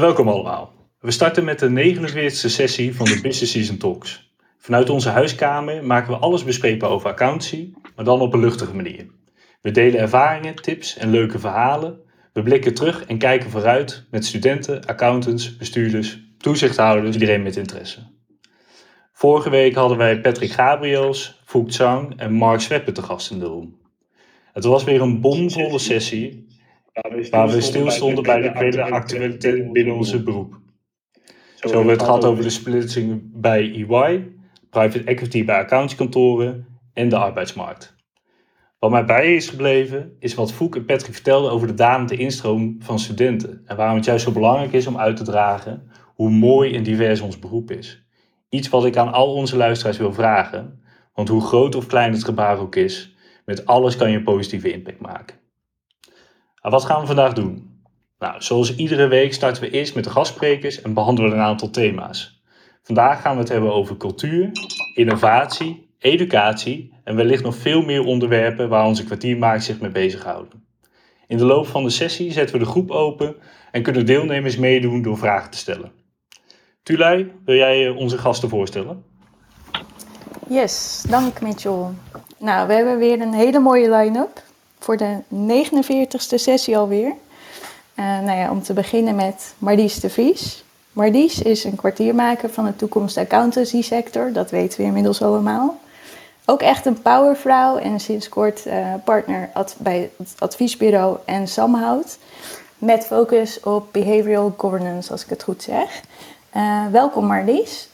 [0.00, 0.72] welkom allemaal.
[1.00, 4.34] We starten met de 49e sessie van de Business Season Talks.
[4.58, 9.06] Vanuit onze huiskamer maken we alles bespreekbaar over accountancy, maar dan op een luchtige manier.
[9.60, 12.00] We delen ervaringen, tips en leuke verhalen.
[12.32, 18.00] We blikken terug en kijken vooruit met studenten, accountants, bestuurders, toezichthouders, iedereen met interesse.
[19.12, 23.46] Vorige week hadden wij Patrick Gabriels, Fouk Zhang en Mark Sveppe te gast in de
[23.46, 23.78] room.
[24.52, 26.49] Het was weer een bomvolle sessie
[27.30, 30.58] waar we stilstonden bij de vele actualiteiten binnen onze beroep.
[31.54, 34.32] Zo hebben we het gehad over de splitsing bij EY,
[34.70, 37.98] private equity bij accountskantoren en de arbeidsmarkt.
[38.78, 42.76] Wat mij bij is gebleven, is wat Foek en Patrick vertelden over de dalende instroom
[42.78, 43.62] van studenten.
[43.64, 47.20] En waarom het juist zo belangrijk is om uit te dragen hoe mooi en divers
[47.20, 48.02] ons beroep is.
[48.48, 50.82] Iets wat ik aan al onze luisteraars wil vragen,
[51.14, 54.72] want hoe groot of klein het gebaar ook is, met alles kan je een positieve
[54.72, 55.39] impact maken.
[56.60, 57.82] Nou, wat gaan we vandaag doen?
[58.18, 62.42] Nou, zoals iedere week starten we eerst met de gastsprekers en behandelen een aantal thema's.
[62.82, 64.50] Vandaag gaan we het hebben over cultuur,
[64.94, 70.64] innovatie, educatie en wellicht nog veel meer onderwerpen waar onze kwartiermakers zich mee bezighouden.
[71.26, 73.36] In de loop van de sessie zetten we de groep open
[73.70, 75.92] en kunnen deelnemers meedoen door vragen te stellen.
[76.82, 79.04] Tulay, wil jij eh, onze gasten voorstellen?
[80.48, 81.86] Yes, dank Mitchell.
[82.38, 84.42] Nou, we hebben weer een hele mooie line-up
[84.80, 87.12] voor de 49ste sessie alweer.
[87.96, 90.64] Uh, nou ja, om te beginnen met Marlies de Vries.
[90.92, 95.78] Marlies is een kwartiermaker van de toekomst accountancy sector, dat weten we inmiddels allemaal.
[96.44, 102.18] Ook echt een powervrouw en sinds kort uh, partner bij het adviesbureau en Samhout.
[102.78, 106.00] Met focus op behavioral governance, als ik het goed zeg.
[106.56, 107.88] Uh, welkom Marlies.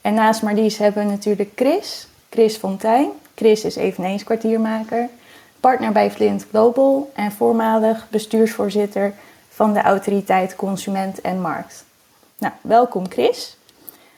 [0.00, 3.10] En naast Marlies hebben we natuurlijk Chris, Chris Fontijn.
[3.34, 5.08] Chris is eveneens kwartiermaker,
[5.60, 9.12] partner bij Flint Global en voormalig bestuursvoorzitter
[9.48, 11.84] van de autoriteit Consument en Markt.
[12.38, 13.56] Nou, welkom Chris.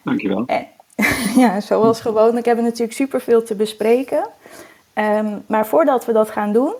[0.04, 0.44] Dankjewel.
[0.46, 0.66] En,
[1.42, 4.28] ja, zoals gewoonlijk hebben we natuurlijk superveel te bespreken.
[4.94, 6.74] Um, maar voordat we dat gaan doen,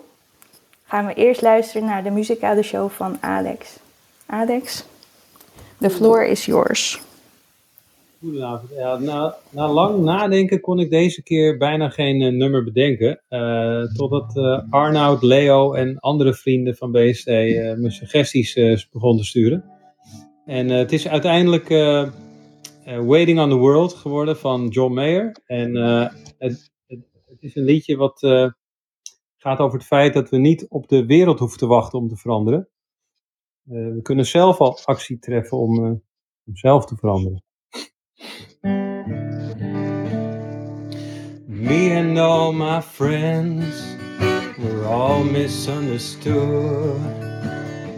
[0.85, 3.77] gaan we eerst luisteren naar de muzikale show van Alex.
[4.25, 4.85] Alex,
[5.77, 7.01] the floor is yours.
[8.21, 8.61] Ja,
[8.99, 13.21] na, na lang nadenken kon ik deze keer bijna geen uh, nummer bedenken.
[13.29, 18.53] Uh, totdat uh, Arnoud, Leo en andere vrienden van BST me suggesties
[18.91, 19.63] begonnen te sturen.
[20.45, 21.69] En het is uiteindelijk
[22.85, 25.37] Waiting on the World geworden van John Mayer.
[25.45, 28.19] En het, het, het, is een liedje wat
[29.37, 32.17] gaat over het feit dat we niet op de wereld hoeven te wachten om te
[32.17, 32.69] veranderen.
[33.63, 35.79] we kunnen zelf al actie treffen om,
[36.45, 37.43] om zelf te veranderen.
[41.47, 43.95] Me and all my friends,
[44.57, 47.01] we're all misunderstood.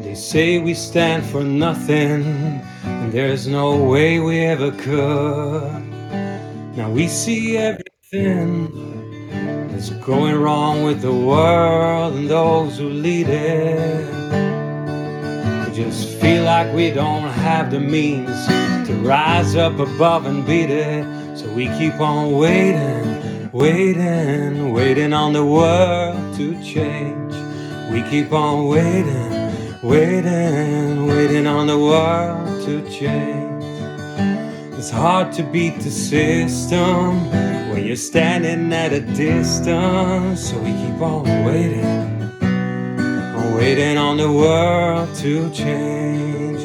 [0.04, 2.24] They say we stand for nothing,
[2.84, 5.84] and there's no way we ever could.
[6.76, 8.70] Now we see everything
[9.70, 14.43] that's going wrong with the world and those who lead it.
[15.74, 18.46] Just feel like we don't have the means
[18.88, 21.04] to rise up above and beat it.
[21.36, 27.34] So we keep on waiting, waiting, waiting on the world to change.
[27.92, 33.64] We keep on waiting, waiting, waiting on the world to change.
[34.78, 37.32] It's hard to beat the system
[37.72, 40.50] when you're standing at a distance.
[40.50, 42.23] So we keep on waiting,
[43.56, 46.62] waiting on the world to change.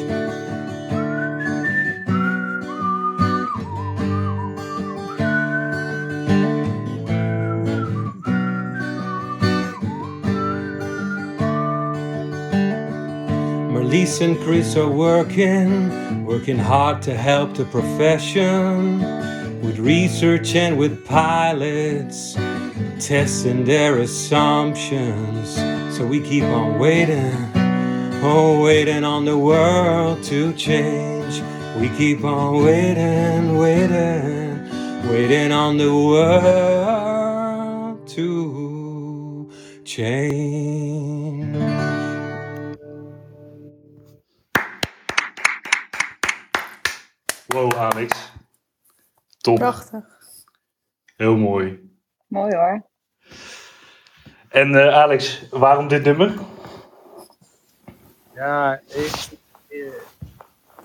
[13.89, 19.01] Elise and Chris are working, working hard to help the profession
[19.61, 22.35] with research and with pilots,
[22.99, 25.55] testing their assumptions.
[25.95, 27.35] So we keep on waiting,
[28.23, 31.41] oh, waiting on the world to change.
[31.79, 34.69] We keep on waiting, waiting,
[35.09, 39.51] waiting on the world to
[39.85, 41.57] change.
[47.51, 48.29] Whoa, Alex.
[49.41, 49.55] Top.
[49.55, 50.05] Prachtig.
[51.15, 51.91] Heel mooi.
[52.27, 52.83] Mooi hoor.
[54.49, 56.33] En uh, Alex, waarom dit nummer?
[58.33, 59.29] Ja, ik,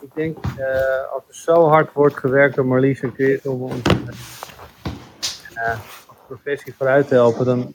[0.00, 3.82] ik denk uh, als er zo hard wordt gewerkt door Marlies en Chris om ons
[5.54, 5.70] uh,
[6.06, 7.72] als professie vooruit te helpen, dan,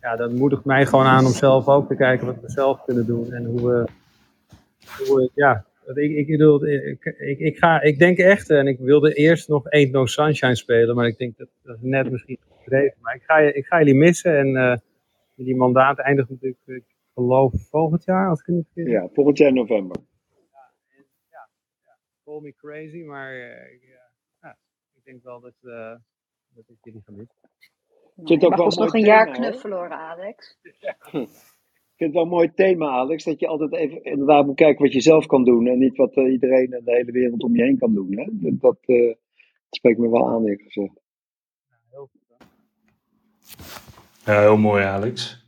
[0.00, 3.06] ja, dan moedigt mij gewoon aan om zelf ook te kijken wat we zelf kunnen
[3.06, 3.88] doen en hoe we,
[4.98, 8.78] hoe we ja, Ik, ik, bedoel, ik, ik, ik, ga, ik denk echt, en ik
[8.78, 12.38] wilde eerst nog Ain't No Sunshine spelen, maar ik denk dat dat is net misschien
[12.62, 12.98] gedreven.
[13.00, 14.76] Maar ik ga, ik ga jullie missen en uh,
[15.34, 16.84] die mandaat eindigt natuurlijk, ik
[17.14, 18.86] geloof, volgend jaar, als ik het niet.
[18.86, 19.96] Ja, volgend jaar november.
[20.30, 21.48] Ja, en, ja,
[21.84, 23.88] ja, call me crazy, maar uh,
[24.40, 24.56] ja,
[24.94, 25.94] ik denk wel dat, uh,
[26.48, 27.36] dat ik jullie ga missen.
[28.24, 30.58] Je mag ons nog een jaar knuffelen hoor, Alex.
[30.80, 30.96] Ja.
[32.02, 34.84] Ik vind het wel een mooi thema, Alex, dat je altijd even inderdaad moet kijken
[34.84, 37.56] wat je zelf kan doen en niet wat uh, iedereen en de hele wereld om
[37.56, 38.18] je heen kan doen.
[38.18, 38.26] Hè?
[38.32, 39.16] Dat, uh, dat
[39.70, 41.00] spreekt me wel aan, eerlijk gezegd.
[44.24, 45.46] Ja, heel mooi, Alex.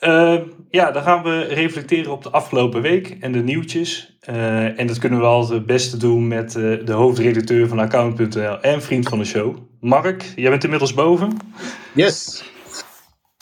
[0.00, 4.18] Uh, ja, dan gaan we reflecteren op de afgelopen week en de nieuwtjes.
[4.28, 8.60] Uh, en dat kunnen we altijd het beste doen met uh, de hoofdredacteur van Account.nl
[8.60, 9.56] en vriend van de show.
[9.80, 11.36] Mark, jij bent inmiddels boven.
[11.94, 12.44] Yes.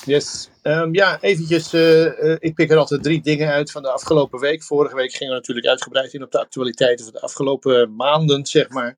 [0.05, 0.51] Yes.
[0.69, 1.75] Um, ja, eventjes.
[1.75, 4.63] Uh, uh, ik pik er altijd drie dingen uit van de afgelopen week.
[4.63, 8.69] Vorige week gingen we natuurlijk uitgebreid in op de actualiteiten van de afgelopen maanden, zeg
[8.69, 8.97] maar.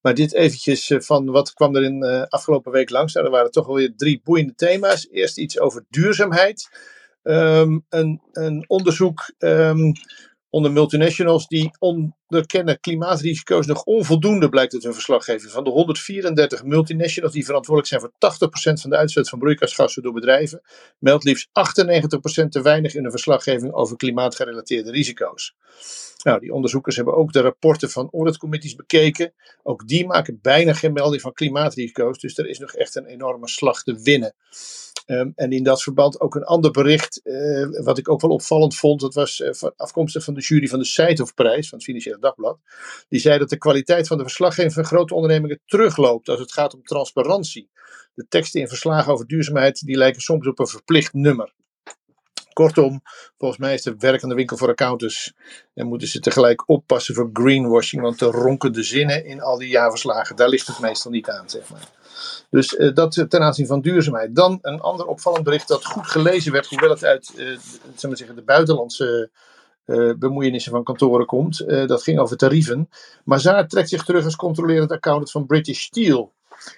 [0.00, 3.12] Maar dit eventjes uh, van wat kwam er in de afgelopen week langs.
[3.12, 5.08] Nou, er waren toch wel weer drie boeiende thema's.
[5.10, 6.68] Eerst iets over duurzaamheid.
[7.22, 9.92] Um, een, een, onderzoek um,
[10.52, 15.52] onder multinationals die onderkennen klimaatrisico's nog onvoldoende, blijkt uit hun verslaggeving.
[15.52, 20.12] Van de 134 multinationals die verantwoordelijk zijn voor 80% van de uitstoot van broeikasgassen door
[20.12, 20.62] bedrijven,
[20.98, 25.54] meldt liefst 98% te weinig in hun verslaggeving over klimaatgerelateerde risico's.
[26.22, 29.32] Nou, die onderzoekers hebben ook de rapporten van auditcommissies bekeken.
[29.62, 33.48] Ook die maken bijna geen melding van klimaatrisico's, dus er is nog echt een enorme
[33.48, 34.34] slag te winnen.
[35.06, 38.76] Um, en in dat verband ook een ander bericht, uh, wat ik ook wel opvallend
[38.76, 39.00] vond.
[39.00, 42.58] Dat was uh, afkomstig van de jury van de Seidhoff-prijs van het Financiële Dagblad.
[43.08, 46.74] Die zei dat de kwaliteit van de verslaggeving van grote ondernemingen terugloopt als het gaat
[46.74, 47.70] om transparantie.
[48.14, 51.52] De teksten in verslagen over duurzaamheid die lijken soms op een verplicht nummer.
[52.52, 53.02] Kortom,
[53.38, 55.32] volgens mij is de werkende winkel voor accountants
[55.74, 60.36] en moeten ze tegelijk oppassen voor greenwashing, want de ronkende zinnen in al die jaarverslagen,
[60.36, 62.01] daar ligt het meestal niet aan, zeg maar.
[62.50, 64.34] Dus uh, dat ten aanzien van duurzaamheid.
[64.34, 67.32] Dan een ander opvallend bericht dat goed gelezen werd, hoewel het uit
[68.02, 69.30] maar zeggen, de buitenlandse
[70.18, 71.58] bemoeienissen van kantoren komt.
[71.66, 72.88] dat ging over tarieven.
[73.24, 76.32] Maar Zaar trekt zich terug als controlerend accountant van British Steel.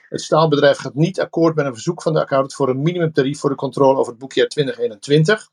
[0.08, 3.50] Het staalbedrijf gaat niet akkoord met een verzoek van de accountant voor een minimumtarief voor
[3.50, 5.50] de controle over het boekjaar 2021.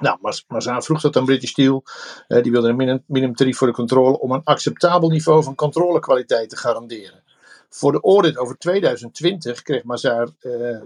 [0.00, 0.18] Nou,
[0.48, 1.84] Mazaan vroeg dat aan British Steel.
[2.28, 6.56] Die wilde een minim, minimumtarief voor de controle om een acceptabel niveau van controlekwaliteit te
[6.56, 7.22] garanderen.
[7.70, 10.80] Voor de audit over 2020 kreeg Mazar uh,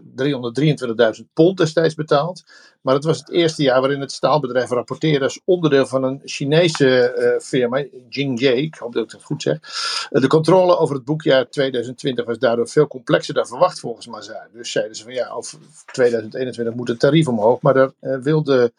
[1.20, 2.43] 323.000 pond destijds betaald.
[2.81, 7.14] Maar het was het eerste jaar waarin het staalbedrijf rapporteerde als onderdeel van een Chinese
[7.19, 9.58] uh, firma, Jingye, ik hoop dat ik het goed zeg.
[10.11, 14.49] Uh, de controle over het boekjaar 2020 was daardoor veel complexer dan verwacht volgens Mazar.
[14.52, 15.58] Dus zeiden ze van ja, over
[15.93, 17.61] 2021 moet het tarief omhoog.
[17.61, 17.93] Maar daar
[18.23, 18.73] wilde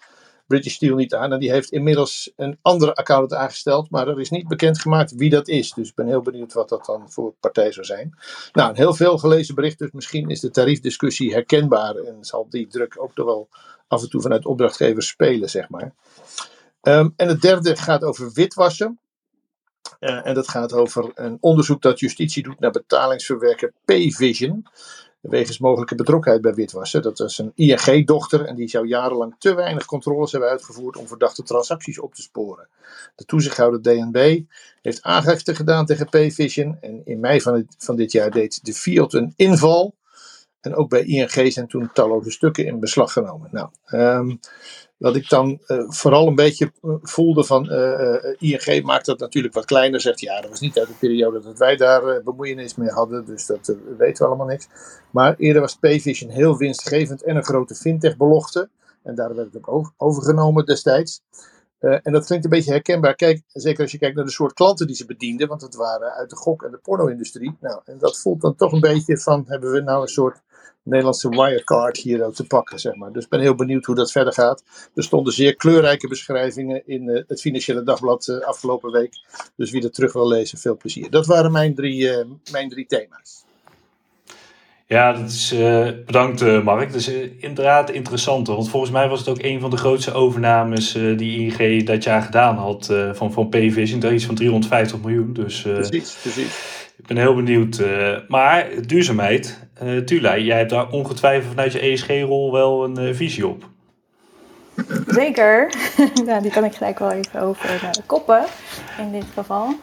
[0.48, 1.34] British Steel niet aan.
[1.34, 5.48] En die heeft inmiddels een andere accountant aangesteld, maar er is niet bekendgemaakt wie dat
[5.48, 5.72] is.
[5.72, 8.18] Dus ik ben heel benieuwd wat dat dan voor partij zou zijn.
[8.54, 12.96] Nou, heel veel gelezen bericht, dus misschien is de tariefdiscussie herkenbaar en zal die druk
[13.02, 13.50] ook toch wel
[13.88, 15.94] af en toe vanuit opdrachtgevers spelen, zeg maar.
[16.82, 19.00] Um, en het derde gaat over witwassen.
[20.00, 24.66] Uh, en dat gaat over een onderzoek dat justitie doet naar betalingsverwerker Payvision
[25.30, 27.02] wegens mogelijke betrokkenheid bij witwassen.
[27.02, 31.44] Dat was een ING-dochter en die zou jarenlang te weinig controles hebben uitgevoerd om verdachte
[31.44, 32.68] transacties op te sporen.
[33.16, 34.42] De toezichthouder DNB
[34.82, 39.14] heeft aangifte gedaan tegen Payvision en in mei van, van dit jaar deed de Fiat
[39.14, 39.96] een inval.
[40.64, 43.50] En ook bij ING zijn toen talloze stukken in beslag genomen.
[43.52, 44.40] Nou, um,
[44.98, 49.66] wat ik dan uh, vooral een beetje voelde van uh, ING maakt dat natuurlijk wat
[49.66, 50.02] kleiner.
[50.02, 53.26] Zegt ja, dat was niet uit de periode dat wij daar bemoeienis mee hadden.
[53.26, 54.68] Dus dat weten we allemaal niks.
[55.12, 58.70] Maar eerder was Payvision heel winstgevend en een grote fintech-belofte.
[59.04, 61.22] En daar werd het ook overgenomen destijds.
[61.84, 63.16] Uh, en dat klinkt een beetje herkenbaar.
[63.16, 66.12] Kijk, zeker als je kijkt naar de soort klanten die ze bedienden, want het waren
[66.12, 67.58] uit de gok- en de porno-industrie.
[67.60, 70.42] Nou, en dat voelt dan toch een beetje van: hebben we nou een soort
[70.84, 73.12] Nederlandse wirecard hier te pakken, zeg maar.
[73.12, 74.64] Dus ik ben heel benieuwd hoe dat verder gaat.
[74.96, 79.14] Er stonden zeer kleurrijke beschrijvingen in uh, het Financiële Dagblad uh, afgelopen week.
[79.56, 81.10] Dus wie dat terug wil lezen, veel plezier.
[81.10, 83.43] Dat waren mijn drie, mijn drie thema's.
[84.94, 86.92] Ja, dat is, uh, bedankt uh, Mark.
[86.92, 88.48] Dat is uh, inderdaad interessant.
[88.48, 92.22] Want volgens mij was het ook een van de grootste overnames die ING dat jaar
[92.22, 93.50] gedaan had van, van.
[93.50, 95.34] Dat iets van 350 miljoen.
[95.34, 96.86] Dus, precies, precies.
[96.98, 97.84] Ik ben heel benieuwd.
[98.28, 103.70] maar duurzaamheid, uh, Tula, jij hebt daar ongetwijfeld vanuit je ESG-rol wel een visie op.
[105.08, 105.74] Zeker.
[106.26, 108.44] nou, die kan ik gelijk wel even over koppen
[108.98, 109.76] in dit geval.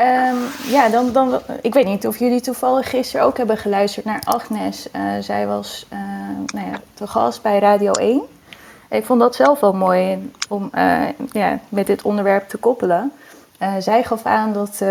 [0.00, 0.38] Um,
[0.70, 4.88] ja, dan, dan, ik weet niet of jullie toevallig gisteren ook hebben geluisterd naar Agnes.
[4.96, 5.98] Uh, zij was uh,
[6.46, 8.22] nou ja, gast bij Radio 1.
[8.90, 10.70] Ik vond dat zelf wel mooi om
[11.32, 13.12] ja, met dit onderwerp te koppelen.
[13.78, 14.82] zij gaf aan dat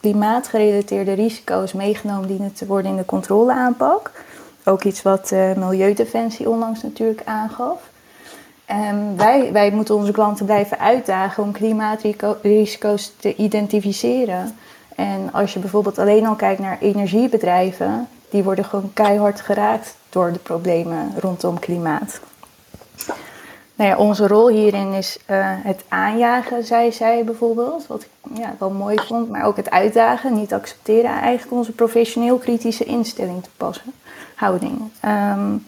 [0.00, 4.10] klimaatgerelateerde risico's meegenomen dienen te worden in de controleaanpak.
[4.64, 7.78] Ook iets wat Milieudefensie onlangs natuurlijk aangaf.
[8.70, 14.58] Um, wij, wij moeten onze klanten blijven uitdagen om klimaatrisico's te identificeren.
[14.94, 20.32] En als je bijvoorbeeld alleen al kijkt naar energiebedrijven, die worden gewoon keihard geraakt door
[20.32, 22.20] de problemen rondom klimaat.
[23.74, 28.08] Nou ja, onze rol hierin is uh, het aanjagen, zei zij bijvoorbeeld, wat ik
[28.38, 33.42] ja, wel mooi vond, maar ook het uitdagen, niet accepteren, eigenlijk onze professioneel kritische instelling
[33.42, 33.92] te passen,
[34.36, 34.90] houding.
[35.04, 35.64] Um,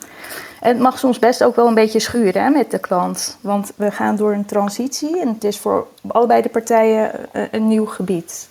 [0.61, 3.39] het mag soms best ook wel een beetje schuren hè, met de klant.
[3.41, 7.69] Want we gaan door een transitie en het is voor allebei de partijen eh, een,
[7.69, 8.47] nieuw gebied.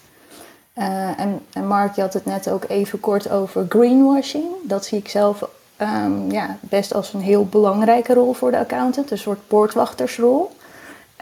[0.77, 4.45] Uh, en, en, Mark, had het net ook even kort over greenwashing.
[4.63, 5.49] Dat zie ik zelf
[5.81, 9.11] um, ja, best als een heel belangrijke rol voor de accountant.
[9.11, 10.51] Een soort poortwachtersrol.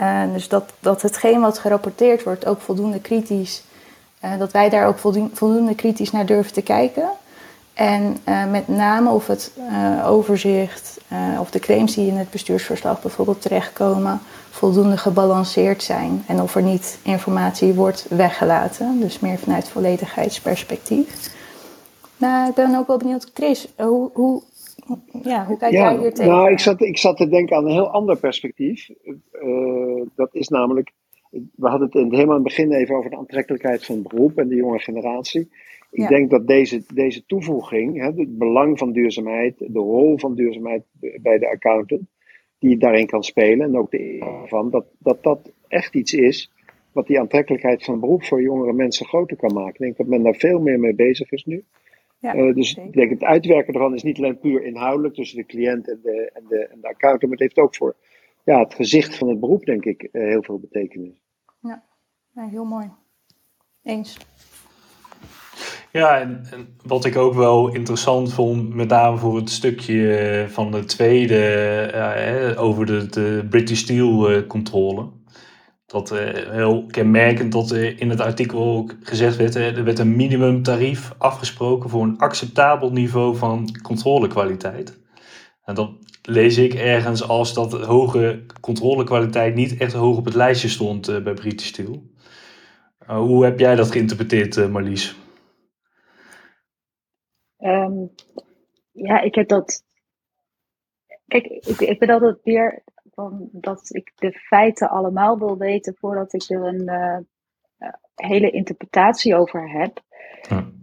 [0.01, 3.63] Uh, dus dat, dat hetgeen wat gerapporteerd wordt ook voldoende kritisch...
[4.25, 4.97] Uh, dat wij daar ook
[5.33, 7.09] voldoende kritisch naar durven te kijken...
[7.75, 12.31] En uh, met name of het uh, overzicht uh, of de claims die in het
[12.31, 16.23] bestuursverslag bijvoorbeeld terechtkomen voldoende gebalanceerd zijn.
[16.27, 18.99] En of er niet informatie wordt weggelaten.
[18.99, 21.33] Dus meer vanuit volledigheidsperspectief.
[22.17, 24.41] Nou, ik ben ook wel benieuwd, Chris, hoe, hoe,
[25.23, 26.31] ja, hoe kijk jij hier tegen?
[26.31, 28.89] Nou, ik zat, ik zat te denken aan een heel ander perspectief.
[30.15, 30.91] dat is namelijk,
[31.55, 34.37] we hadden het in, helemaal in het begin even over de aantrekkelijkheid van het beroep
[34.37, 35.49] en de jonge generatie.
[35.91, 40.83] Ik denk dat deze, deze toevoeging, hè, het belang van duurzaamheid, de rol van duurzaamheid
[41.21, 42.01] bij de accountant,
[42.59, 46.51] die daarin kan spelen, en ook de van, dat, dat dat echt iets is
[46.91, 49.73] wat die aantrekkelijkheid van beroep voor jongere mensen groter kan maken.
[49.73, 51.63] Ik denk dat men daar veel meer mee bezig is nu.
[52.19, 55.45] Ja, uh, dus ik denk het uitwerken ervan is niet alleen puur inhoudelijk tussen de
[55.45, 57.95] cliënt en de, en de, en de accountant, maar het heeft ook voor
[58.43, 61.21] ja, het gezicht van het beroep, denk ik, uh, heel veel betekenis.
[61.59, 61.83] Ja.
[62.31, 62.89] ja, heel mooi.
[63.83, 64.17] Eens.
[65.91, 70.47] Ja, en, en, wat ik ook wel interessant vond, met name voor het stukje eh,
[70.47, 71.91] van de tweede
[72.55, 75.09] uh, over de, de, British Steel uh, controle.
[75.85, 76.19] Dat uh,
[76.51, 82.03] heel kenmerkend dat in het artikel ook gezegd werd, er werd een minimumtarief afgesproken voor
[82.03, 84.99] een acceptabel niveau van controlekwaliteit.
[85.63, 90.69] En dat lees ik ergens als dat hoge controlekwaliteit niet echt hoog op het lijstje
[90.69, 92.03] stond bij British Steel.
[93.05, 95.15] hoe heb jij dat geïnterpreteerd, Marlies?
[97.59, 98.11] Um,
[98.91, 99.83] ja, ik heb dat.
[101.27, 106.33] Kijk, ik, ik ben altijd weer van dat ik de feiten allemaal wil weten voordat
[106.33, 107.17] ik er een uh,
[108.15, 110.03] hele interpretatie over heb.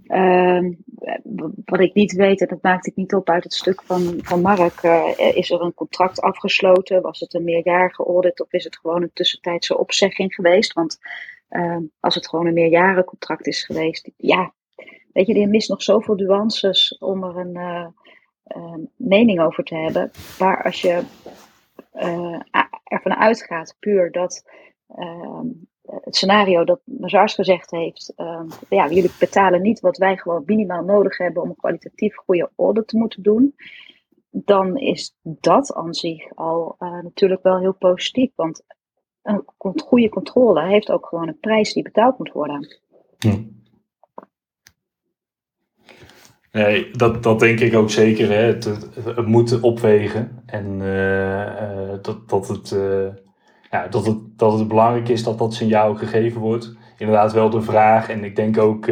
[0.06, 0.84] Um,
[1.64, 4.40] wat ik niet weet, en dat maakte ik niet op uit het stuk van, van
[4.40, 7.02] Mark, uh, is er een contract afgesloten?
[7.02, 10.72] Was het een meerjarige audit of is het gewoon een tussentijdse opzegging geweest?
[10.72, 10.98] Want
[11.50, 14.52] uh, als het gewoon een meerjarencontract is geweest, ja,
[15.12, 17.86] Weet je, er mist nog zoveel nuances om er een uh,
[18.56, 20.10] uh, mening over te hebben.
[20.38, 21.02] Maar als je
[21.94, 22.40] uh,
[22.84, 24.44] ervan uitgaat, puur dat
[25.84, 28.14] het scenario dat Mazars gezegd heeft,
[28.68, 32.88] ja, jullie betalen niet wat wij gewoon minimaal nodig hebben om een kwalitatief goede audit
[32.88, 33.54] te moeten doen,
[34.30, 38.32] dan is dat aan zich al natuurlijk wel heel positief.
[38.34, 38.62] Want
[39.22, 42.76] een goede controle heeft ook gewoon een prijs die betaald moet worden.
[46.52, 48.28] Nee, dat, dat denk ik ook zeker.
[48.28, 48.44] Hè.
[48.44, 50.42] Het, moet opwegen.
[50.46, 53.08] En uh, uh, dat, dat, het, uh,
[53.70, 56.76] ja, dat, het, dat het belangrijk is dat dat signaal gegeven wordt.
[56.98, 58.08] Inderdaad wel de vraag.
[58.08, 58.90] En ik denk ook,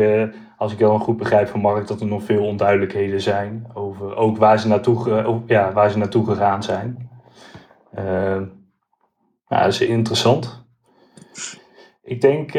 [0.56, 3.66] als ik dan goed begrijp van Mark, dat er nog veel onduidelijkheden zijn.
[3.74, 7.10] Over ook waar ze naartoe, ja, waar ze naartoe gegaan zijn.
[9.48, 10.66] ja, dat is interessant.
[12.02, 12.52] Ik denk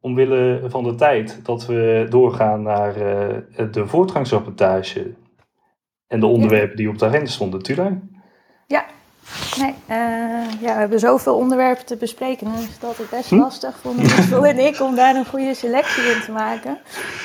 [0.00, 5.14] omwille van de tijd dat we doorgaan naar uh, de voortgangsrapportage
[6.06, 7.62] en de onderwerpen die op de agenda stonden.
[7.62, 7.98] Tula?
[8.66, 8.84] Ja,
[9.58, 12.46] nee, uh, ja, we hebben zoveel onderwerpen te bespreken.
[12.46, 13.36] Dan is het altijd best hm?
[13.36, 16.78] lastig voor Michel en ik om daar een goede selectie in te maken.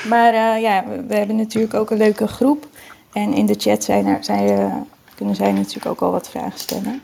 [0.08, 2.66] Maar uh, ja, we, hebben natuurlijk ook een leuke groep.
[3.12, 7.02] En in de chat zijn er, zijn, kunnen zij natuurlijk ook al wat vragen stellen.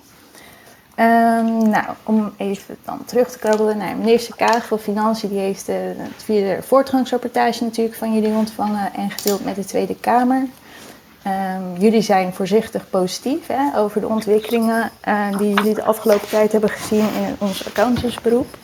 [1.01, 5.29] Um, nou, om even dan terug te krabbelen naar minister Kaag van Financiën.
[5.29, 9.97] Die heeft uh, het vierde voortgangsrapportage natuurlijk van jullie ontvangen en gedeeld met de Tweede
[10.01, 10.47] Kamer.
[11.27, 16.53] Um, jullie zijn voorzichtig positief hè, over de ontwikkelingen uh, die jullie de afgelopen tijd
[16.53, 18.57] hebben gezien in ons accountantsberoep.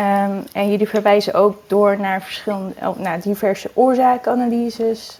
[0.00, 5.18] Um, en jullie verwijzen ook door naar, verschillende, oh, naar diverse oorzaakanalyses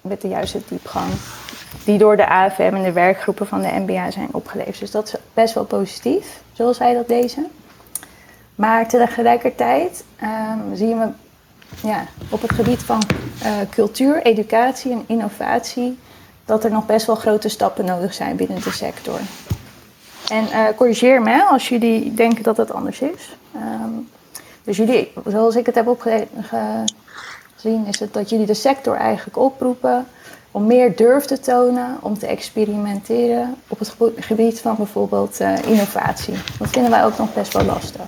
[0.00, 1.12] met de juiste diepgang.
[1.86, 4.78] Die door de AFM en de werkgroepen van de MBA zijn opgeleverd.
[4.78, 7.46] Dus dat is best wel positief, zoals wij dat lezen.
[8.54, 11.08] Maar tegelijkertijd um, zien we
[11.88, 13.02] ja, op het gebied van
[13.42, 15.98] uh, cultuur, educatie en innovatie
[16.44, 19.20] dat er nog best wel grote stappen nodig zijn binnen de sector.
[20.28, 23.36] En uh, corrigeer me als jullie denken dat het anders is.
[23.56, 24.08] Um,
[24.64, 30.06] dus jullie, zoals ik het heb opgezien, is het dat jullie de sector eigenlijk oproepen
[30.56, 36.34] om meer durf te tonen, om te experimenteren op het gebied van bijvoorbeeld uh, innovatie.
[36.58, 38.06] Dat vinden wij ook nog best wel lastig.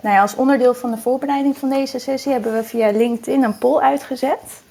[0.00, 3.58] Nou ja, als onderdeel van de voorbereiding van deze sessie hebben we via LinkedIn een
[3.58, 4.62] poll uitgezet.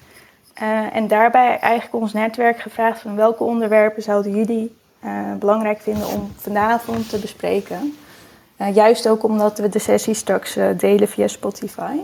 [0.62, 6.06] Uh, en daarbij eigenlijk ons netwerk gevraagd van welke onderwerpen zouden jullie uh, belangrijk vinden
[6.06, 7.96] om vanavond te bespreken.
[8.72, 11.96] Juist ook omdat we de sessie straks delen via Spotify.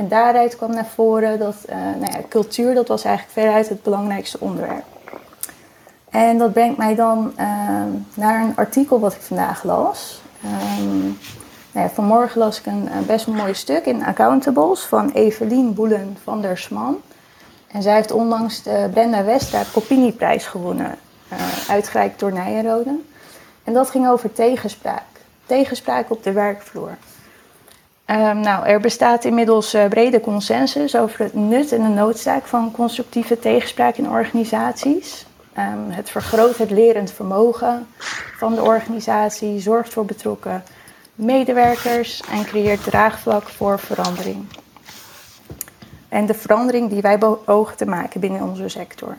[0.00, 4.40] En daaruit kwam naar voren dat nou ja, cultuur, dat was eigenlijk veruit het belangrijkste
[4.40, 4.84] onderwerp.
[6.10, 7.32] En dat brengt mij dan
[8.14, 10.22] naar een artikel wat ik vandaag las.
[10.80, 11.18] Um,
[11.72, 16.40] nou ja, vanmorgen las ik een, best mooi stuk in Accountables van Evelien Boelen van
[16.40, 16.96] der Sman.
[17.66, 20.98] En zij heeft onlangs de Brenda Westra Copinieprijs gewonnen,
[21.32, 21.38] uh,
[21.68, 22.98] uitgereikt door Nijenrode.
[23.64, 25.02] En dat ging over tegenspraak.
[25.46, 26.96] Tegenspraak op de werkvloer.
[28.10, 32.70] Um, nou, er bestaat inmiddels uh, brede consensus over het nut en de noodzaak van
[32.70, 35.26] constructieve tegenspraak in organisaties.
[35.58, 37.86] Um, het vergroot het lerend vermogen
[38.38, 40.62] van de organisatie, zorgt voor betrokken
[41.14, 44.44] medewerkers en creëert draagvlak voor verandering.
[46.08, 49.16] En de verandering die wij beogen te maken binnen onze sector.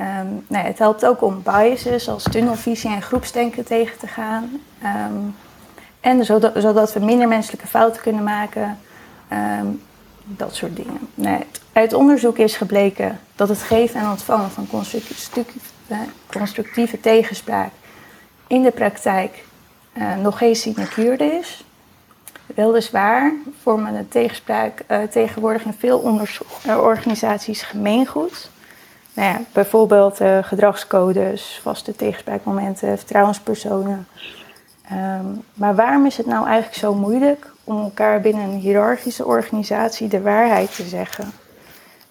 [0.00, 4.60] Um, nou, het helpt ook om biases als tunnelvisie en groepsdenken tegen te gaan.
[6.06, 8.78] En zodat, zodat, we minder menselijke fouten kunnen maken.
[9.32, 9.82] Um,
[10.24, 10.98] dat soort dingen.
[11.14, 14.68] Nou, uit onderzoek is gebleken dat het geven en ontvangen van
[16.26, 17.70] constructieve, tegenspraak
[18.46, 19.44] in de praktijk
[19.94, 21.64] uh, nog geen sinecure is.
[22.54, 26.20] Weliswaar vormen de tegenspraak uh, tegenwoordig in veel
[26.66, 28.50] organisaties gemeengoed.
[29.12, 34.06] Nou ja, bijvoorbeeld uh, gedragscodes, vaste tegenspraakmomenten, vertrouwenspersonen.
[34.92, 40.08] Um, maar waarom is het nou eigenlijk zo moeilijk om elkaar binnen een hiërarchische organisatie
[40.08, 41.32] de waarheid te zeggen?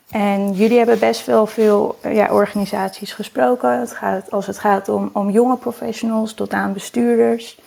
[0.10, 3.80] En jullie hebben best wel veel ja, organisaties gesproken.
[3.80, 7.60] Het gaat, als het gaat om, om jonge professionals tot aan bestuurders.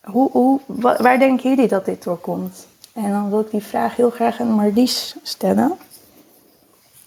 [0.00, 0.60] Hoe, hoe,
[0.98, 2.68] waar denken jullie dat dit door komt?
[2.94, 5.76] En dan wil ik die vraag heel graag aan Marlies stellen.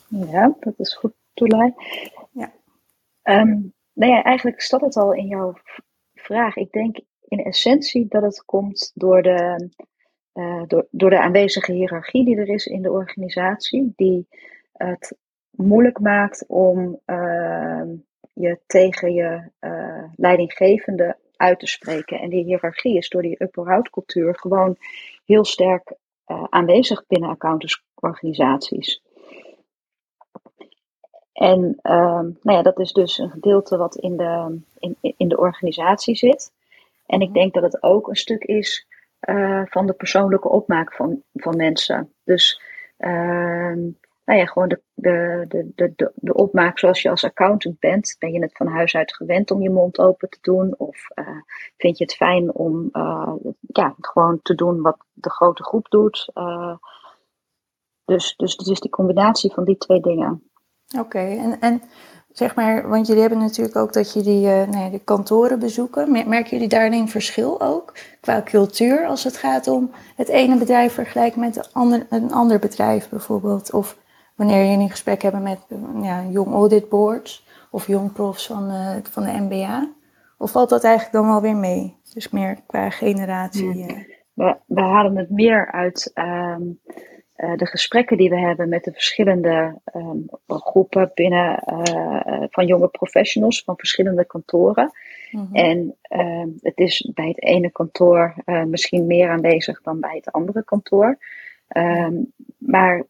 [0.08, 1.74] Ja, dat is goed, Toelai.
[2.32, 2.52] Ja.
[3.24, 5.54] Um, nou ja, eigenlijk staat het al in jouw
[6.16, 6.56] vraag.
[6.56, 9.70] Ik denk in essentie dat het komt door de,
[10.34, 14.28] uh, door, door de aanwezige hiërarchie die er is in de organisatie, die
[14.74, 15.18] het
[15.50, 17.84] moeilijk maakt om uh,
[18.34, 22.20] je tegen je uh, leidinggevende uit te spreken.
[22.20, 24.78] En die hiërarchie is door die upper cultuur gewoon
[25.26, 25.96] heel sterk
[26.28, 29.02] uh, aanwezig binnen accountantsorganisaties.
[31.34, 35.38] En uh, nou ja, dat is dus een gedeelte wat in de, in, in de
[35.38, 36.52] organisatie zit.
[37.08, 38.88] En ik denk dat het ook een stuk is
[39.30, 42.14] uh, van de persoonlijke opmaak van, van mensen.
[42.24, 42.62] Dus
[42.98, 43.80] ehm,
[44.26, 48.16] nou ja, gewoon de, de, de, de, de opmaak zoals je als accountant bent.
[48.20, 50.76] Ben je het van huis uit gewend om je mond open te doen?
[50.78, 51.42] Of uh,
[51.78, 56.32] vind je het fijn om uh, ja, gewoon te doen wat de grote groep doet?
[58.06, 60.44] Dus, dus het is die combinatie van die twee dingen.
[60.96, 61.82] Oké, okay, en, en
[62.38, 66.12] zeg maar, want jullie hebben natuurlijk ook dat jullie uh, nee, de kantoren bezoeken.
[66.12, 71.40] Merken jullie daarin verschil ook qua cultuur als het gaat om het ene bedrijf vergelijken
[71.40, 73.74] met ander, een ander bedrijf bijvoorbeeld?
[73.74, 73.98] Of
[74.36, 75.60] wanneer je een gesprek hebt met
[76.02, 79.90] ja, jong audit boards of jong profs van, uh, van de MBA?
[80.38, 81.96] Of valt dat eigenlijk dan wel weer mee?
[82.14, 83.78] Dus meer qua generatie.
[83.78, 84.16] Uh...
[84.34, 86.80] We, we, halen het meer uit um,
[87.38, 91.60] uh, de gesprekken die we hebben met de verschillende um, groepen binnen
[92.50, 94.92] van jonge professionals van verschillende kantoren.
[95.32, 95.56] Mm -hmm.
[95.56, 100.64] En ehm, het is bij het ene kantoor misschien meer aanwezig dan bij het andere
[100.64, 101.18] kantoor.
[102.58, 103.06] maar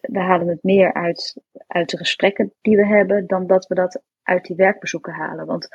[0.00, 4.02] we halen het meer uit, uit de gesprekken die we hebben, dan dat we dat
[4.22, 5.46] uit die werkbezoeken halen.
[5.46, 5.68] Want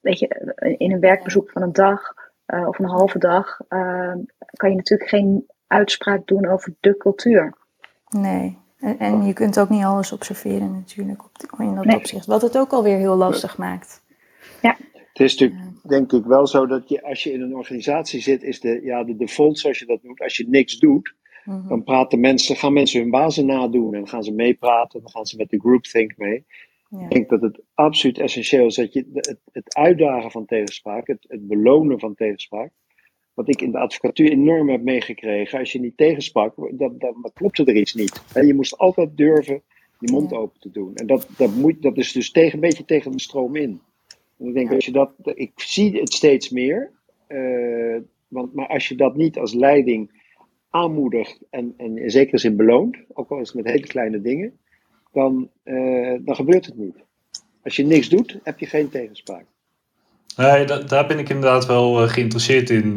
[0.00, 2.14] weet je, in een werkbezoek van een dag
[2.46, 3.56] of een halve dag
[4.52, 7.54] kan je natuurlijk geen uitspraak doen over de cultuur.
[8.08, 11.96] Nee, en, en je kunt ook niet alles observeren natuurlijk op, in dat nee.
[11.96, 12.26] opzicht.
[12.26, 14.02] Wat het ook alweer heel lastig maakt.
[14.62, 14.76] Ja.
[14.92, 18.42] Het is natuurlijk, denk ik, wel zo dat je als je in een organisatie zit,
[18.42, 21.68] is de, ja, de default, zoals je dat noemt, als je niks doet, Mm-hmm.
[21.68, 25.26] Dan praten mensen, gaan mensen hun bazen nadoen en dan gaan ze meepraten, dan gaan
[25.26, 26.44] ze met de groupthink mee.
[26.90, 31.24] Ik denk dat het absoluut essentieel is dat je het, het uitdagen van tegenspraak, het,
[31.28, 32.70] het belonen van tegenspraak,
[33.34, 35.58] wat ik in de advocatuur enorm heb meegekregen.
[35.58, 38.22] Als je niet tegensprak, dan, dan klopte er iets niet.
[38.34, 39.62] Je moest altijd durven
[39.98, 40.94] die mond open te doen.
[40.94, 43.80] En dat, dat, moet, dat is dus tegen, een beetje tegen de stroom in.
[44.38, 46.90] En ik denk, als je dat, ik zie het steeds meer.
[47.28, 47.96] Uh,
[48.28, 50.10] want, maar als je dat niet als leiding
[50.70, 54.58] aanmoedigt en, en in zekere zin beloont, ook al is het met hele kleine dingen,
[55.12, 56.96] dan, uh, dan gebeurt het niet.
[57.62, 59.46] Als je niks doet, heb je geen tegenspraak.
[60.36, 62.96] Nee, daar ben ik inderdaad wel uh, geïnteresseerd in,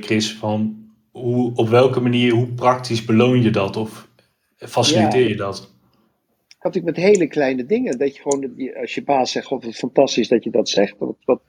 [0.00, 0.34] Chris.
[0.34, 4.08] Van hoe, op welke manier, hoe praktisch beloon je dat of
[4.56, 5.28] faciliteer ja.
[5.28, 5.72] je dat?
[6.64, 7.98] natuurlijk met hele kleine dingen.
[7.98, 10.94] Dat je gewoon, als je baas zegt, god, wat fantastisch dat je dat zegt.
[10.98, 11.40] Wat, wat,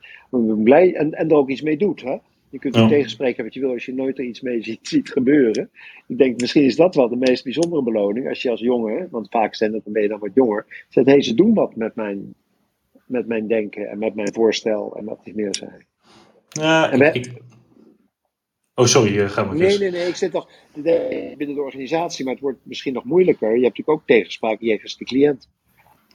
[0.63, 2.02] blij, en, en er ook iets mee doet.
[2.02, 2.17] Hè?
[2.50, 5.10] Je kunt er tegenspreken wat je wil als je nooit er iets mee ziet, ziet,
[5.10, 5.69] gebeuren.
[6.08, 8.30] Ik denk, misschien is dat wel de meest bijzondere beloning.
[8.30, 10.86] Als je als jongen, want vaak zijn dat, dan ben je dan wat jonger.
[10.89, 12.34] Zegt, hé, hey, ze doen wat met mijn,
[13.06, 15.86] met mijn denken en met mijn voorstel en wat die meer zijn.
[16.50, 17.32] Ja, ik,
[18.76, 19.56] Oh, sorry, uh, ga maar.
[19.56, 20.08] Nee, nee, nee.
[20.08, 23.48] Ik zit toch binnen de organisatie, maar het wordt misschien nog moeilijker.
[23.48, 25.50] Je hebt natuurlijk ook tegenspraak jegens de cliënt.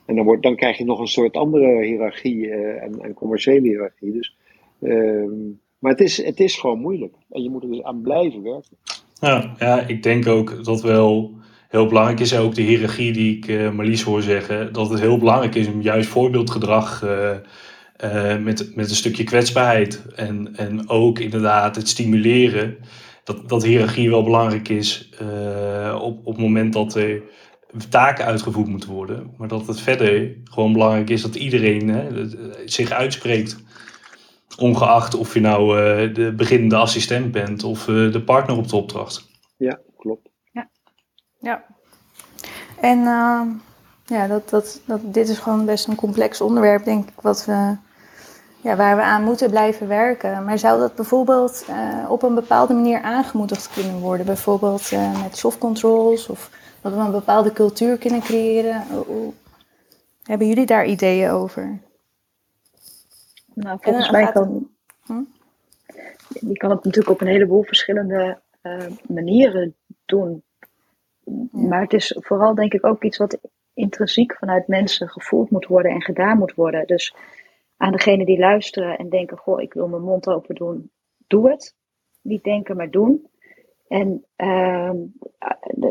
[0.05, 3.67] En dan, wordt, dan krijg je nog een soort andere hiërarchie uh, en, en, commerciële
[3.67, 4.11] hiërarchie.
[4.11, 4.35] Dus,
[4.79, 5.31] uh,
[5.79, 7.13] maar het is, het is gewoon moeilijk.
[7.29, 8.77] En je moet er dus aan blijven werken.
[9.19, 11.31] Ja, ja ik denk ook dat wel
[11.71, 12.35] heel belangrijk is.
[12.35, 14.73] Ook de hiërarchie die ik uh, Marlies hoor zeggen.
[14.73, 20.05] Dat het heel belangrijk is om juist voorbeeldgedrag uh, met, met een stukje kwetsbaarheid.
[20.15, 22.77] En, en ook inderdaad het stimuleren.
[23.23, 25.09] Dat, dat hiërarchie wel belangrijk is
[26.01, 27.21] op, op het moment dat er
[27.89, 29.33] taken uitgevoerd moeten worden.
[29.37, 32.07] Maar dat het verder gewoon belangrijk is dat iedereen hè,
[32.65, 33.63] zich uitspreekt.
[34.57, 35.77] Ongeacht of je nou
[36.11, 39.29] de beginnende assistent bent of de partner op de opdracht.
[39.57, 39.79] Ja.
[41.41, 41.63] Ja.
[42.79, 42.99] En
[44.05, 47.75] ja, dat, dat, dat, dit is gewoon best een complex onderwerp, denk ik, wat we
[48.61, 50.43] ja, waar we aan moeten blijven werken.
[50.45, 54.25] Maar zou dat bijvoorbeeld uh, op een bepaalde manier aangemoedigd kunnen worden?
[54.25, 56.49] Bijvoorbeeld uh, met soft controls of
[56.81, 58.83] dat we een bepaalde cultuur kunnen creëren?
[59.05, 59.33] Hoe,
[60.23, 61.79] hebben jullie daar ideeën over?
[63.53, 64.69] Nou, volgens mij kan...
[65.03, 65.23] Hm?
[66.27, 68.77] Je kan het natuurlijk op een heleboel verschillende uh,
[69.07, 69.75] manieren
[70.05, 70.43] doen.
[71.51, 73.39] Maar het is vooral denk ik ook iets wat
[73.73, 76.87] intrinsiek vanuit mensen gevoeld moet worden en gedaan moet worden.
[76.87, 77.15] Dus
[77.77, 80.91] aan degene die luisteren en denken: Goh, ik wil mijn mond open doen,
[81.27, 81.75] doe het.
[82.21, 83.29] Niet denken, maar doen.
[83.87, 84.91] En uh,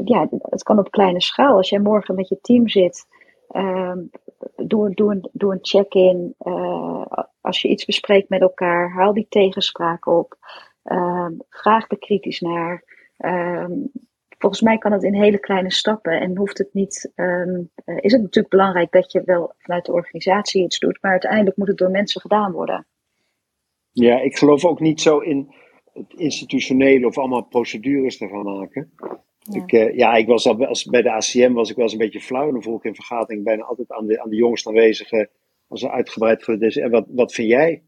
[0.04, 1.56] ja, het kan op kleine schaal.
[1.56, 3.06] Als jij morgen met je team zit,
[3.50, 3.96] uh,
[4.56, 6.34] doe, een, een check-in.
[6.38, 7.06] Uh,
[7.40, 10.38] als je iets bespreekt met elkaar, haal die tegenspraak op.
[10.82, 12.84] Ehm, vraag er kritisch naar
[14.40, 17.12] volgens mij kan het in hele kleine stappen en hoeft het niet.
[17.14, 21.56] Um, is het natuurlijk belangrijk dat je wel vanuit de organisatie iets doet, maar uiteindelijk
[21.56, 22.86] moet het door mensen gedaan worden.
[23.92, 25.54] Ja, ik geloof ook niet zo in
[25.92, 28.92] het institutionele of allemaal procedures ervan maken.
[29.38, 29.62] Ja.
[29.62, 31.98] Ik, uh, ja, ik was al, als, bij de ACM was ik wel eens een
[31.98, 32.46] beetje flauw.
[32.46, 35.30] En dan vroeg ik in vergadering bijna altijd aan de, aan de jongst aanwezigen,
[35.68, 37.82] als er uitgebreid is, en wat, wat vind jij?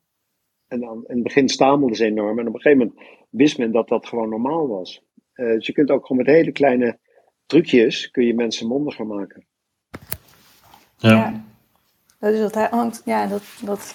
[0.68, 2.38] En dan, in het begin stamelde ze enorm.
[2.38, 5.04] En op een gegeven moment wist men dat dat gewoon normaal was.
[5.36, 6.98] Uh, dus je kunt ook gewoon met hele kleine
[7.46, 9.46] trucjes kun je mensen mondiger maken.
[10.96, 11.10] Ja.
[11.10, 11.44] ja.
[12.18, 13.94] Dus dat hangt, ja, dat, dat,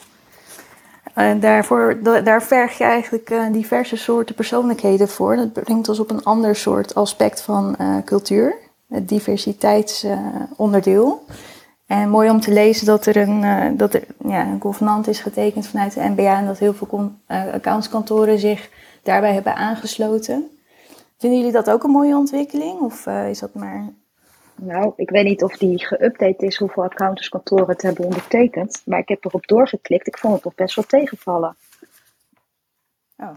[1.17, 5.36] uh, daarvoor, daar verg je eigenlijk uh, diverse soorten persoonlijkheden voor.
[5.36, 8.56] Dat brengt ons op een ander soort aspect van cultuur,
[8.89, 11.26] het diversiteitsonderdeel.
[11.86, 15.67] en mooi om te lezen dat er een, dat er, ja, een convenant is getekend
[15.67, 18.69] vanuit de NBA en dat heel veel accountskantoren zich
[19.04, 20.56] daarbij hebben aangesloten.
[21.17, 22.80] Vinden jullie dat ook een mooie ontwikkeling?
[22.80, 23.93] Of uh, is dat maar.
[24.56, 28.82] Nou, ik weet niet of die geüpdate is hoeveel accountantskantoren het hebben ondertekend.
[28.86, 30.08] Maar ik heb erop doorgeklikt.
[30.08, 31.56] Ik vond het toch best wel tegenvallen.
[33.17, 33.36] Oh.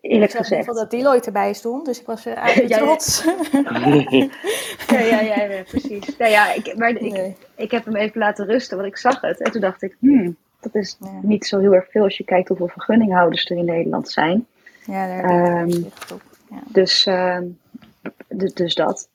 [0.00, 0.68] Eerlijk ik gezegd.
[0.68, 3.24] Ik dat Deloitte erbij stond, dus ik was eigenlijk ja, trots.
[4.86, 6.16] ja, ja, ja, precies.
[6.16, 9.40] Nou ja, ik, maar ik, ik heb hem even laten rusten, want ik zag het.
[9.40, 12.48] En toen dacht ik, hmm, dat is niet zo heel erg veel als je kijkt
[12.48, 14.46] hoeveel vergunninghouders er in Nederland zijn.
[14.86, 15.90] Ja, daar um,
[16.64, 17.38] dus, uh,
[18.54, 19.08] dus dat.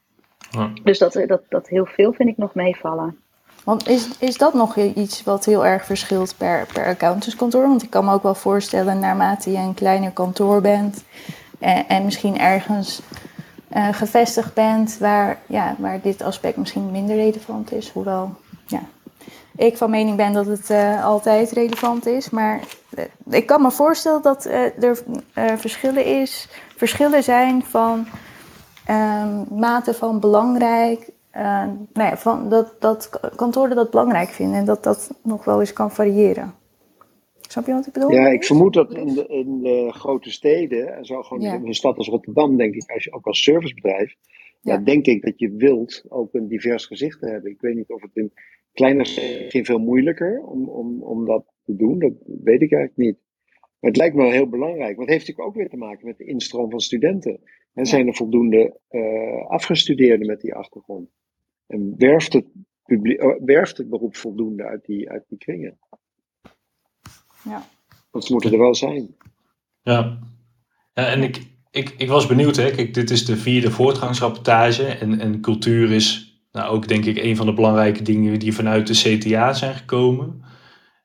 [0.84, 3.17] Dus dat, dat, dat heel veel vind ik nog meevallen.
[3.63, 7.67] Want is, is dat nog iets wat heel erg verschilt per, per accountantskantoor?
[7.67, 11.04] Want ik kan me ook wel voorstellen, naarmate je een kleiner kantoor bent
[11.60, 13.01] en, en misschien ergens
[13.73, 17.89] uh, gevestigd bent waar, ja, waar dit aspect misschien minder relevant is.
[17.89, 18.82] Hoewel ja,
[19.56, 22.30] ik van mening ben dat het uh, altijd relevant is.
[22.30, 22.60] Maar
[22.97, 25.04] uh, ik kan me voorstellen dat er
[25.58, 26.47] verschillen is
[26.84, 28.06] verschillen zijn van
[28.89, 34.65] um, mate van belangrijk uh, nou ja, van dat, dat kantoren dat belangrijk vinden en
[34.65, 36.54] dat dat nog wel eens kan variëren.
[37.41, 38.12] Snap je wat ik bedoel?
[38.12, 41.74] Ja, ik vermoed dat in de, in de grote steden, en zo gewoon in een
[41.74, 44.15] stad als Rotterdam, denk ik, als je ook als servicebedrijf,
[44.62, 44.78] ja.
[44.78, 47.52] denk ik dat je wilt ook een divers gezicht te hebben.
[47.52, 48.34] Ik weet niet of het in
[48.74, 53.17] kleine steden veel moeilijker om, om, om dat te doen, dat weet ik eigenlijk niet.
[53.82, 56.08] Maar het lijkt me wel heel belangrijk, want het heeft natuurlijk ook weer te maken
[56.08, 57.39] met de instroom van studenten.
[57.74, 61.10] En zijn er voldoende uh, afgestudeerden met die achtergrond?
[61.67, 62.46] En werft het,
[62.86, 65.80] uh, werft het beroep voldoende uit die, uit die kringen?
[67.44, 67.67] Ja.
[68.12, 69.15] Want ze moeten er wel zijn.
[69.82, 70.20] Ja,
[70.94, 71.41] ja en ik,
[71.72, 72.72] ik, ik was benieuwd, hè.
[72.72, 77.36] Kijk, dit is de vierde voortgangsrapportage en, en cultuur is nou, ook denk ik een
[77.36, 80.44] van de belangrijke dingen die vanuit de CTA zijn gekomen.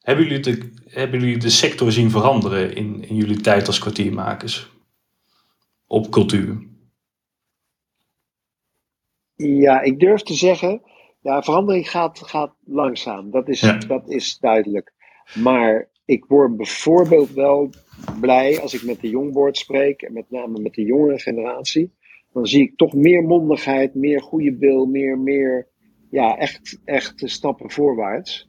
[0.07, 4.71] Hebben jullie de, hebben jullie de sector zien veranderen in, in jullie tijd als kwartiermakers?
[5.87, 6.67] Op cultuur?
[9.35, 10.83] Ja, ik durf te zeggen,
[11.21, 13.31] ja, verandering gaat, gaat langzaam.
[13.31, 13.79] Dat is, Ja.
[13.79, 14.93] dat is duidelijk.
[15.35, 17.71] Maar ik word bijvoorbeeld wel
[18.21, 21.93] blij als ik met de jongboard spreek, en met name met de jongere generatie.
[22.33, 25.69] Dan zie ik toch meer mondigheid, meer goede wil, meer, meer
[26.11, 28.49] ja, echt, echt stappen voorwaarts.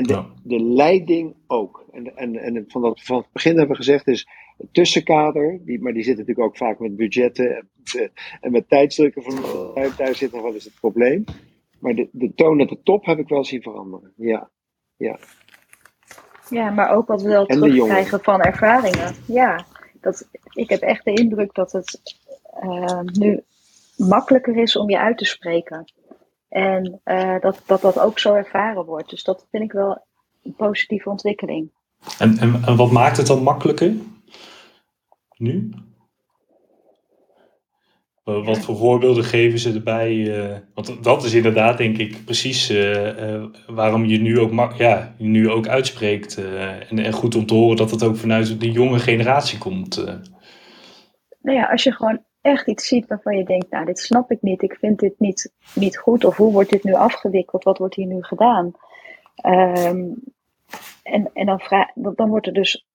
[0.00, 0.26] En de, Ja.
[0.42, 1.84] de leiding ook.
[1.92, 5.80] En, en, en van, dat, van het begin hebben we gezegd is het tussenkader, die,
[5.80, 8.10] maar die zit natuurlijk ook vaak met budgetten en, met-
[8.40, 9.34] en met tijdsdrukken van
[9.74, 11.24] daar, daar zit nog wel eens het probleem.
[11.78, 14.12] Maar de, de toon at de top heb ik wel zien veranderen.
[14.16, 14.48] Ja.
[16.50, 19.14] Ja, maar ook wat we wel terugkrijgen van ervaringen.
[19.26, 19.64] Ja,
[20.00, 22.00] dat, ik heb echt de indruk dat het
[22.60, 23.42] eh, nu
[23.96, 25.92] makkelijker is om je uit te spreken.
[26.50, 29.10] En eh, dat, dat dat ook zo ervaren wordt.
[29.10, 30.06] Dus dat vind ik wel
[30.42, 31.70] een positieve ontwikkeling.
[32.18, 33.92] En, en, en wat maakt het dan makkelijker?
[35.36, 35.70] Nu?
[38.24, 40.42] Eh, Wat voor voorbeelden geven ze erbij?
[40.50, 42.72] eh, want dat is inderdaad, denk ik, precies
[43.66, 46.36] waarom je nu ook, ja, nu ook uitspreekt.
[46.88, 50.04] en, en goed om te horen dat het ook vanuit de jonge generatie komt.
[51.42, 54.42] Nou ja, als je gewoon echt iets ziet waarvan je denkt, nou, dit snap ik
[54.42, 57.94] niet, ik vind dit niet, niet goed, of hoe wordt dit nu afgewikkeld, wat wordt
[57.94, 58.72] hier nu gedaan?
[59.34, 60.08] Ehm,
[61.02, 62.86] en en dan, vraag, dan wordt er dus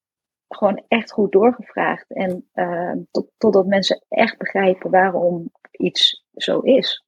[0.48, 2.14] gewoon echt goed doorgevraagd.
[2.14, 7.04] En ehm, tot, totdat mensen echt begrijpen waarom iets zo is.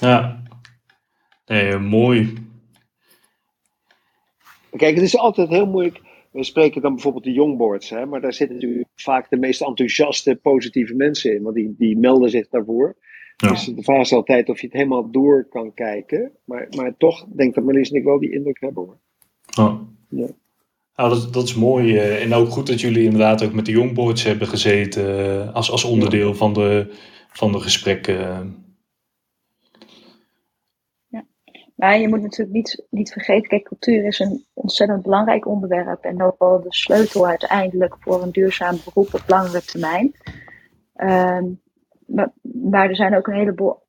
[0.00, 0.42] Ja,
[1.46, 2.46] nee, eh, mooi.
[4.70, 6.00] Kijk, het is altijd heel moeilijk.
[6.34, 10.38] We spreken dan bijvoorbeeld de jongboards, hè, maar daar zitten natuurlijk vaak de meest enthousiaste,
[10.42, 12.96] positieve mensen in, want die, die melden zich daarvoor.
[13.36, 13.48] Ja.
[13.48, 16.32] Dus de vraag is altijd of je het helemaal door kan kijken.
[16.44, 18.98] Maar, maar toch denk ik dat Marlies en ik wel die indruk hebben hoor.
[19.66, 19.80] Oh.
[20.08, 20.26] Ja.
[20.96, 21.96] Nou, dat, dat is mooi.
[21.96, 25.70] eh, En ook goed dat jullie inderdaad ook met de jongboards hebben gezeten eh, als,
[25.70, 26.94] als onderdeel van, de,
[27.32, 28.63] van de gesprekken.
[31.84, 36.22] Maar je moet natuurlijk niet, niet vergeten, kijk, cultuur is een ontzettend belangrijk onderwerp en
[36.22, 40.14] ook wel de sleutel uiteindelijk voor een duurzaam beroep op langere termijn.
[40.94, 41.44] Ehm,
[42.42, 43.82] maar, er zijn ook een heleboel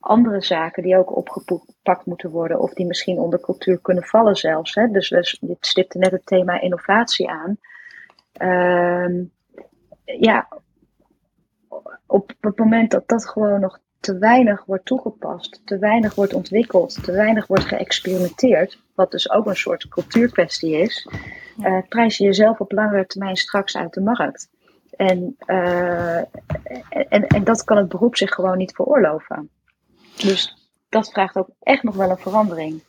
[0.00, 4.74] andere zaken die ook opgepakt moeten worden of die misschien onder cultuur kunnen vallen zelfs.
[4.74, 4.88] Hè?
[4.88, 7.58] Dus we, je stipte net het thema innovatie aan.
[8.32, 9.24] Ehm,
[10.04, 10.48] ja,
[12.06, 17.04] op het moment dat dat gewoon nog te weinig wordt toegepast, te weinig wordt ontwikkeld,
[17.04, 21.08] te weinig wordt geëxperimenteerd, wat dus ook een soort cultuurkwestie is,
[21.62, 24.48] eh, prijs je jezelf op langere termijn straks uit de markt.
[24.96, 26.16] En, eh,
[27.08, 29.50] en, en dat kan het beroep zich gewoon niet veroorloven.
[30.16, 32.82] Dus dat vraagt ook echt nog wel een verandering.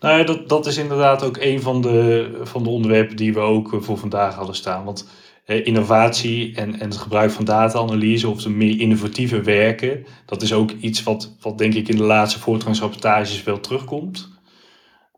[0.00, 3.40] Nou ja, dat, dat is inderdaad ook een van de, van de onderwerpen die we
[3.40, 4.84] ook eh, voor vandaag hadden staan.
[4.84, 5.08] Want
[5.56, 10.70] innovatie en, en het gebruik van data-analyse of de meer innovatieve werken, dat is ook
[10.70, 14.28] iets wat, wat denk ik in de laatste voortgangsrapportages wel terugkomt.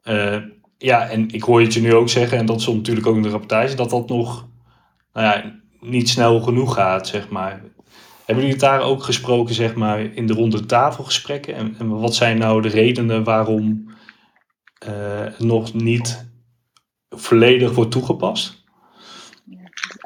[0.03, 0.37] Eh,
[0.79, 3.23] ja, en ik hoor het je nu ook zeggen, en dat stond natuurlijk ook in
[3.23, 4.49] de rapportage, dat dat nog
[5.13, 7.63] nou ja, niet snel genoeg gaat, zeg maar.
[8.25, 11.55] Hebben jullie het daar ook gesproken, zeg maar, in de ronde tafelgesprekken?
[11.55, 13.91] En, wat zijn nou de redenen waarom
[14.79, 16.31] eh, het nog niet
[17.09, 18.62] volledig wordt toegepast?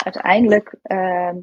[0.06, 1.36] Uiteindelijk, ehm,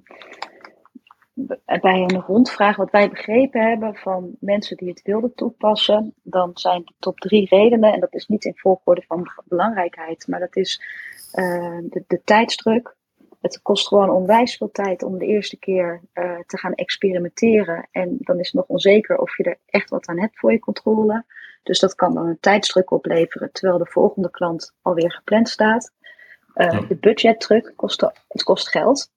[1.81, 6.81] bij een rondvraag, wat wij begrepen hebben van mensen die het wilden toepassen, dan zijn
[6.85, 10.81] de top drie redenen, en dat is niet in volgorde van belangrijkheid, maar dat is
[11.31, 12.95] eh, de, de tijdsdruk.
[13.41, 17.87] Het kost gewoon onwijs veel tijd om de eerste keer eh, te gaan experimenteren.
[17.91, 20.59] En dan is het nog onzeker of je er echt wat aan hebt voor je
[20.59, 21.25] controle.
[21.63, 25.93] Dus dat kan dan een tijdsdruk opleveren, terwijl de volgende klant alweer gepland staat.
[26.55, 26.81] Uh, Ja.
[26.87, 29.11] De budgetdruk kost, het kost geld.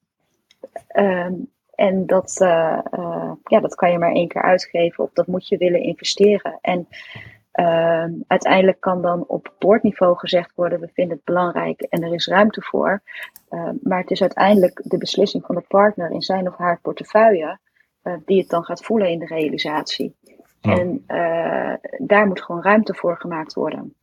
[0.88, 1.34] Ehm,
[1.76, 5.48] En dat, uh, uh, ja, dat kan je maar één keer uitgeven of dat moet
[5.48, 6.58] je willen investeren.
[6.60, 6.88] En
[7.52, 12.26] uh, uiteindelijk kan dan op boordniveau gezegd worden: we vinden het belangrijk en er is
[12.26, 13.02] ruimte voor.
[13.82, 17.58] maar het is uiteindelijk de beslissing van de partner in zijn of haar portefeuille
[18.24, 20.14] die het dan gaat voelen in de realisatie.
[20.60, 21.04] En
[21.98, 23.94] daar moet gewoon ruimte voor gemaakt worden.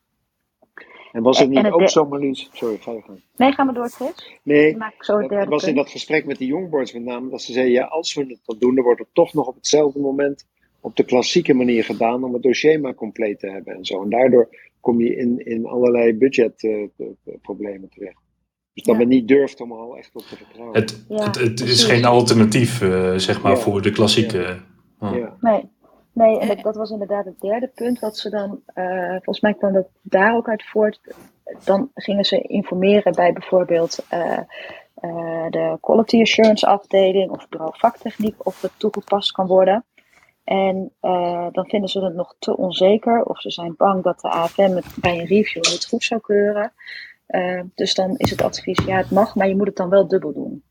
[1.13, 2.49] En was het niet ook zo, Marlies?
[2.53, 3.21] Sorry, ga je gang.
[3.35, 4.39] Nee, gaan we door, Chris?
[4.43, 7.41] Nee, maak zo het dat was in dat gesprek met de jongboards met name, dat
[7.41, 9.99] ze zeiden, ja, als we het dan doen, dan wordt het toch nog op hetzelfde
[9.99, 10.47] moment
[10.81, 14.03] op de klassieke manier gedaan om het dossier maar compleet te hebben en zo.
[14.03, 14.49] En daardoor
[14.79, 18.21] kom je in, in allerlei budgetproblemen uh, terecht.
[18.73, 18.99] Dus dat ja.
[18.99, 20.75] men niet durft om al echt op te vertrouwen.
[20.79, 23.57] Het, ja, het, het is geen alternatief, uh, zeg maar, ja.
[23.57, 24.59] voor de klassieke.
[24.99, 25.37] Ja.
[25.39, 25.69] Nee.
[26.13, 29.73] Nee, en dat, was inderdaad het derde punt wat ze dan, uh, volgens mij kwam
[29.73, 30.99] dat daar ook uit voort.
[31.63, 34.39] Dan gingen ze informeren bij bijvoorbeeld uh,
[35.01, 39.85] uh, de quality assurance afdeling of bureau vaktechniek of het toegepast kan worden.
[40.43, 40.91] En
[41.51, 44.85] dan vinden ze het nog te onzeker of ze zijn bang dat de AFM het
[45.01, 46.73] bij een review niet goed zou keuren.
[47.75, 50.33] dus dan is het advies, ja het mag, maar je moet het dan wel dubbel
[50.33, 50.63] doen.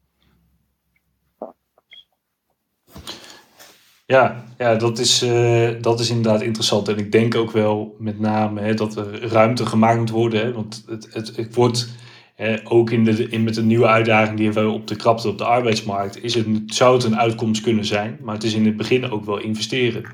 [4.13, 6.89] Ja, ja dat, is, uh, dat is inderdaad interessant.
[6.89, 10.41] En ik denk ook wel met name hè, dat er ruimte gemaakt moet worden.
[10.41, 11.89] Hè, want het, het, het wordt
[12.35, 15.39] hè, ook in de, in, met de nieuwe uitdaging die we op de krapte op
[15.39, 18.19] de arbeidsmarkt, is het, zou het een uitkomst kunnen zijn.
[18.23, 20.05] Maar het is in het begin ook wel investeren.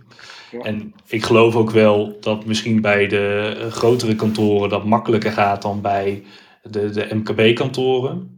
[0.51, 0.61] Ja.
[0.61, 5.81] En ik geloof ook wel dat misschien bij de grotere kantoren dat makkelijker gaat dan
[5.81, 6.23] bij
[6.63, 8.38] de, de MKB-kantoren.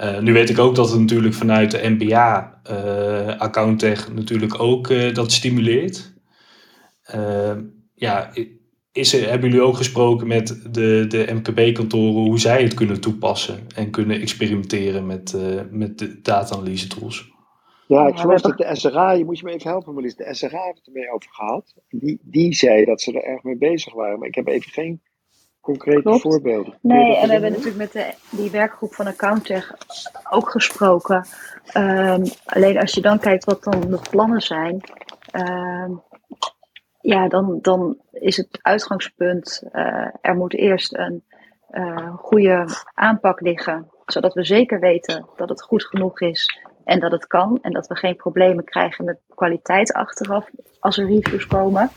[0.00, 4.88] Uh, nu weet ik ook dat het natuurlijk vanuit de MBA uh, AccountTech natuurlijk ook
[4.88, 6.12] uh, dat stimuleert.
[7.94, 8.30] ja,
[8.92, 13.66] is er, hebben jullie ook gesproken met de, de MKB-kantoren hoe zij het kunnen toepassen
[13.74, 15.36] en kunnen experimenteren met,
[15.70, 17.32] met de data-analyse tools?
[17.86, 20.62] Ja, ik geloof dat de SRA, je moet je me even helpen, Marlies, de SRA
[20.64, 21.74] heeft het ermee over gehad.
[21.88, 25.02] Die, die zei dat ze er erg mee bezig waren, maar ik heb even geen
[25.64, 26.20] concrete Klopt.
[26.20, 26.78] voorbeelden.
[26.80, 29.74] Nee, en we hebben natuurlijk met de, die werkgroep van AccountTech
[30.30, 31.26] ook gesproken.
[31.76, 34.80] Um, alleen als je dan kijkt wat dan de plannen zijn,
[35.32, 36.02] um,
[37.00, 41.24] ja, dan, dan is het uitgangspunt, uh, er moet eerst een
[41.70, 47.12] uh, goede aanpak liggen, zodat we zeker weten dat het goed genoeg is en dat
[47.12, 51.90] het kan en dat we geen problemen krijgen met kwaliteit achteraf als er reviews komen.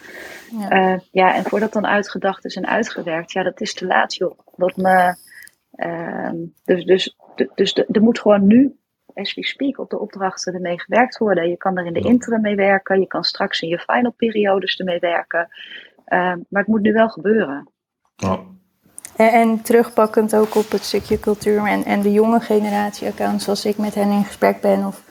[0.52, 0.94] Ja.
[0.94, 4.40] Uh, ja, en voordat dan uitgedacht is en uitgewerkt, ja, dat is te laat, joh.
[4.56, 5.16] Dat me,
[5.76, 6.32] uh,
[6.66, 8.76] dus dus, dus er moet gewoon nu,
[9.14, 11.50] as we speak, op de opdrachten ermee gewerkt worden.
[11.50, 14.80] Je kan er in de interim mee werken, je kan straks in je final periodes
[14.80, 15.48] ermee werken.
[16.08, 16.20] Uh,
[16.50, 17.70] maar het moet nu wel gebeuren.
[18.16, 18.40] Ja.
[19.16, 23.66] En, en, terugpakkend ook op het stukje cultuur en, en de jonge generatie accounts, als
[23.66, 25.04] ik met hen in gesprek ben, of,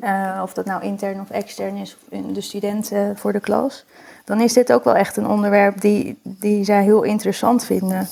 [0.00, 3.84] uh, of dat nou intern of extern is, of de studenten voor de klas,
[4.24, 8.08] dan is dit ook wel echt een onderwerp die, die zij heel interessant vinden.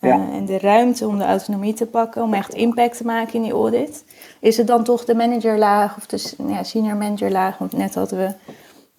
[0.00, 0.32] Uh, ja.
[0.32, 3.52] En de ruimte om de autonomie te pakken, om echt impact te maken in die
[3.52, 4.04] audit.
[4.40, 7.58] Is het dan toch de managerlaag of de ja, senior managerlaag?
[7.58, 8.32] Want net hadden we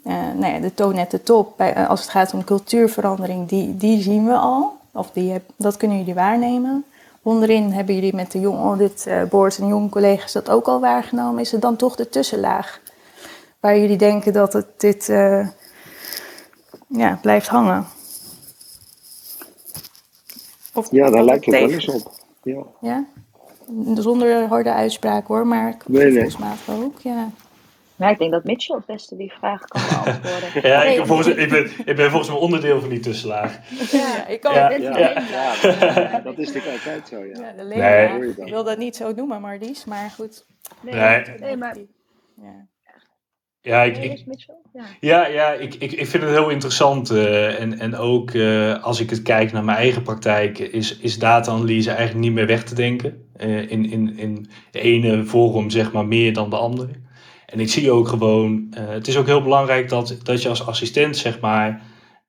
[0.05, 1.57] uh, nou ja, de toon net de top.
[1.57, 4.77] Bij, als het gaat om cultuurverandering, die, die zien we al.
[4.91, 6.85] Of die, dat kunnen jullie waarnemen.
[7.25, 11.41] Onderin hebben jullie met de Jong Audit Board en jonge collega's dat ook al waargenomen.
[11.41, 12.81] Is het dan toch de tussenlaag?
[13.59, 15.47] Waar jullie denken dat het dit uh,
[16.87, 17.85] ja, blijft hangen?
[20.73, 22.11] Of, ja, daar lijkt het wel eens op.
[22.43, 22.63] Ja.
[22.81, 23.05] ja?
[23.95, 26.35] Zonder harde uitspraak hoor, maar nee, nee.
[26.69, 26.99] ook.
[26.99, 27.29] Ja.
[27.95, 30.69] Nou, ik denk dat Mitchell het beste die vraag kan beantwoorden.
[30.69, 33.59] ja, ik, ben volgens, ik, ben, ik ben volgens mij onderdeel van die tussenlaag.
[33.91, 35.09] Ja, ik kan ja, het ja, ja.
[35.61, 37.39] ja, dat is natuurlijk altijd zo, ja.
[37.39, 38.29] ja de nee.
[38.29, 40.45] Ik wil dat niet zo noemen, Marlies, maar goed.
[40.81, 41.23] Nee, nee.
[41.39, 41.75] nee maar...
[42.35, 42.67] Ja.
[43.65, 44.25] Ja, ik, ik,
[44.99, 47.11] ja, ja ik, ik, ik vind het heel interessant.
[47.11, 51.19] Uh, en, en ook uh, als ik het kijk naar mijn eigen praktijk, is, is
[51.19, 53.27] data-analyse eigenlijk niet meer weg te denken.
[53.37, 56.89] Uh, in, in, in de ene vorm zeg maar meer dan de andere.
[57.45, 60.65] En ik zie ook gewoon, uh, het is ook heel belangrijk dat, dat je als
[60.65, 61.81] assistent zeg maar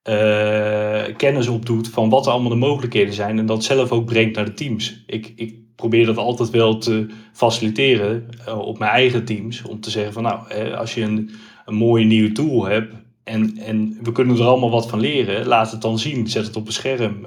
[0.08, 4.36] uh, kennis opdoet van wat er allemaal de mogelijkheden zijn en dat zelf ook brengt
[4.36, 5.02] naar de teams.
[5.06, 9.62] Ik, ik probeer dat altijd wel te faciliteren uh, op mijn eigen teams.
[9.62, 11.30] Om te zeggen van nou, als je een,
[11.64, 12.94] een mooie nieuwe tool hebt
[13.24, 16.28] en, en we kunnen er allemaal wat van leren, laat het dan zien.
[16.28, 17.26] Zet het op een scherm.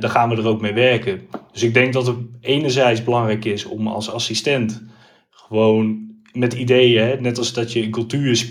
[0.00, 1.20] dan gaan we er ook mee werken.
[1.52, 4.82] Dus ik denk dat het enerzijds belangrijk is om als assistent
[5.30, 7.20] gewoon met ideeën, hè?
[7.20, 8.46] net als dat je een cultuur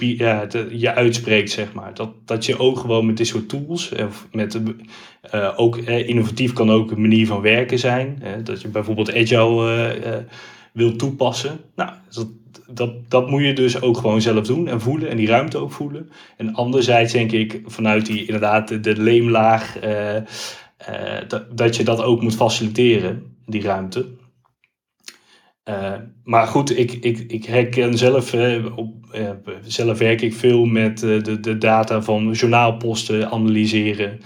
[0.71, 1.93] je uitspreekt, zeg maar.
[1.93, 4.59] Dat, dat je ook gewoon met dit soort tools, of met,
[5.33, 8.17] uh, ook uh, innovatief kan ook een manier van werken zijn.
[8.21, 8.43] Hè?
[8.43, 10.15] Dat je bijvoorbeeld agile uh,
[10.71, 11.59] wil toepassen.
[11.75, 12.27] Nou, dat,
[12.67, 15.71] dat, dat moet je dus ook gewoon zelf doen en voelen en die ruimte ook
[15.71, 16.09] voelen.
[16.37, 19.77] En anderzijds denk ik vanuit die inderdaad de, leemlaag,
[21.53, 24.05] dat je dat ook moet faciliteren, die ruimte.
[25.69, 25.93] Uh,
[26.23, 28.33] maar goed, ik, ik, ik herken zelf,
[28.75, 28.89] op,
[29.61, 34.19] zelf werk ik veel met de, de data van journaalposten analyseren.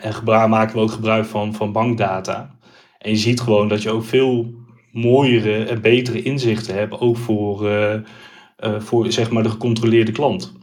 [0.00, 2.56] en gebruik, maken we ook gebruik van, van bankdata.
[2.98, 4.54] En je ziet gewoon dat je ook veel
[4.92, 7.70] mooiere en betere inzichten hebt, ook voor,
[8.78, 10.54] voor zeg maar de gecontroleerde klant.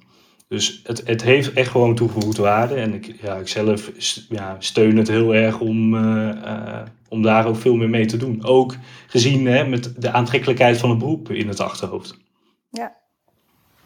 [0.54, 2.76] Dus het, het heeft echt gewoon toegevoegde waarde.
[2.76, 3.92] En ik, ja, ik zelf
[4.30, 8.46] ja, steun het heel erg om, uh, om daar ook veel meer mee te doen.
[8.46, 8.76] Ook
[9.08, 12.18] gezien hè, met de aantrekkelijkheid van het beroep in het achterhoofd.
[12.70, 12.94] Ja,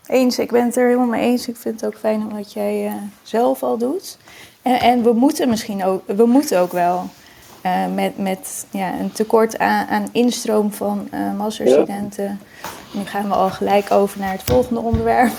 [0.05, 0.39] eens.
[0.39, 1.47] Ik ben het er helemaal mee eens.
[1.47, 2.91] Ik vind het ook fijn wat jij
[3.23, 4.17] zelf al doet.
[4.61, 7.09] En, en we moeten misschien ook, we moeten ook wel.
[7.65, 12.39] Uh, met met ja, een tekort aan, aan instroom van uh, masterstudenten.
[12.63, 12.69] Ja.
[12.99, 15.33] Nu gaan we al gelijk over naar het volgende onderwerp.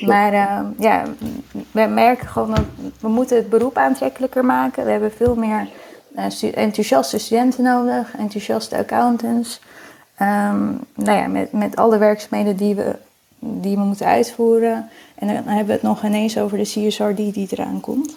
[0.00, 1.02] Maar uh, ja,
[1.70, 2.64] we merken gewoon dat
[3.00, 4.84] we moeten het beroep aantrekkelijker maken.
[4.84, 5.68] We hebben veel meer
[6.28, 9.60] stu enthousiaste studenten nodig, enthousiaste accountants.
[10.22, 12.96] Um, nou ja, met, met alle werkzaamheden die we,
[13.38, 14.88] die we moeten uitvoeren.
[15.14, 18.16] En dan hebben we het nog ineens over de CSRD die eraan komt.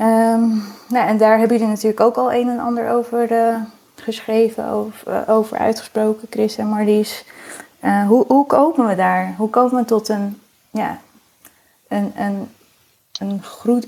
[0.00, 3.56] Um, nou, en daar hebben jullie natuurlijk ook al een en ander over uh,
[3.94, 7.24] geschreven, over, uh, over, uitgesproken, Chris en Marlies.
[8.08, 9.34] Hoe, hoe, komen we daar?
[9.36, 10.40] Hoe komen we tot een,
[10.76, 11.00] ja,
[11.88, 12.48] een, een,
[13.20, 13.42] een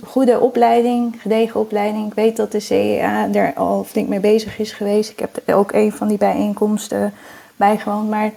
[0.05, 2.07] goede opleiding, gedegen opleiding?
[2.07, 5.11] Ik weet dat de CEA er al flink mee bezig is geweest.
[5.11, 7.13] Ik heb ook een van die bijeenkomsten
[7.57, 8.33] bijgewoond, maar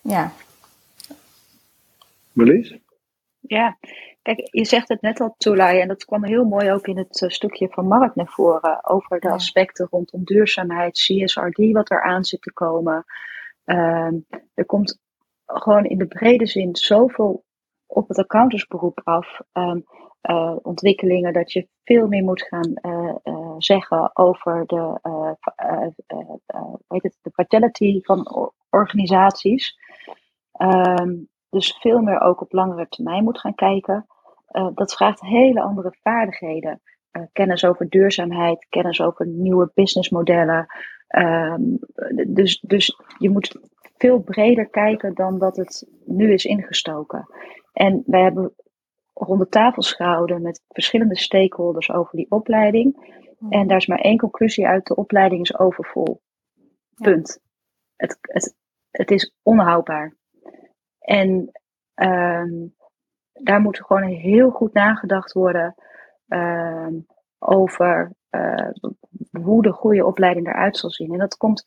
[0.00, 0.32] ja.
[2.32, 2.78] Marlies?
[3.40, 3.76] Ja,
[4.22, 7.20] Kijk, je zegt het net al, Tulay, en dat kwam heel mooi ook in het
[7.20, 9.34] uh, stukje van Mark naar voren, over de ja.
[9.34, 13.04] aspecten rondom duurzaamheid, CSRD, wat er aan zit te komen.
[13.64, 14.12] Uh,
[14.54, 14.98] er komt
[15.52, 17.44] gewoon in de brede zin zoveel
[17.86, 19.40] op het accountantsberoep af.
[19.52, 19.84] Um,
[20.22, 23.14] uh, ontwikkelingen dat je veel meer moet gaan uh,
[23.58, 25.00] zeggen over de,
[26.88, 29.78] weet het, de vitality van organisaties.
[30.58, 34.06] Um, dus veel meer ook op langere termijn moet gaan kijken.
[34.74, 36.80] Dat vraagt hele andere vaardigheden.
[37.32, 40.66] Kennis over duurzaamheid, kennis over nieuwe businessmodellen.
[41.08, 41.78] Um,
[42.26, 43.60] dus, dus je moet
[44.00, 47.26] veel breder kijken dan dat het nu is ingestoken.
[47.72, 48.54] En wij hebben
[49.14, 53.18] ronde tafels gehouden met verschillende stakeholders over die opleiding.
[53.48, 56.20] En daar is maar één conclusie uit: de opleiding is overvol.
[56.94, 57.40] Punt.
[57.96, 58.54] Het, het,
[58.90, 60.16] het is onhoudbaar.
[60.98, 61.50] En
[61.94, 62.74] um,
[63.32, 65.74] daar moet gewoon heel goed nagedacht worden
[66.28, 67.06] um,
[67.38, 68.70] over uh,
[69.42, 71.12] hoe de goede opleiding eruit zal zien.
[71.12, 71.64] En dat komt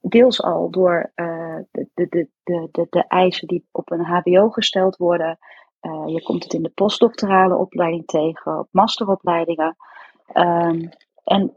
[0.00, 4.96] deels al door uh, de, de, de, de, de eisen die op een HBO gesteld
[4.96, 5.38] worden.
[5.80, 9.76] Uh, je komt het in de postdoctorale opleiding tegen, op masteropleidingen.
[10.34, 10.88] Um,
[11.24, 11.56] en,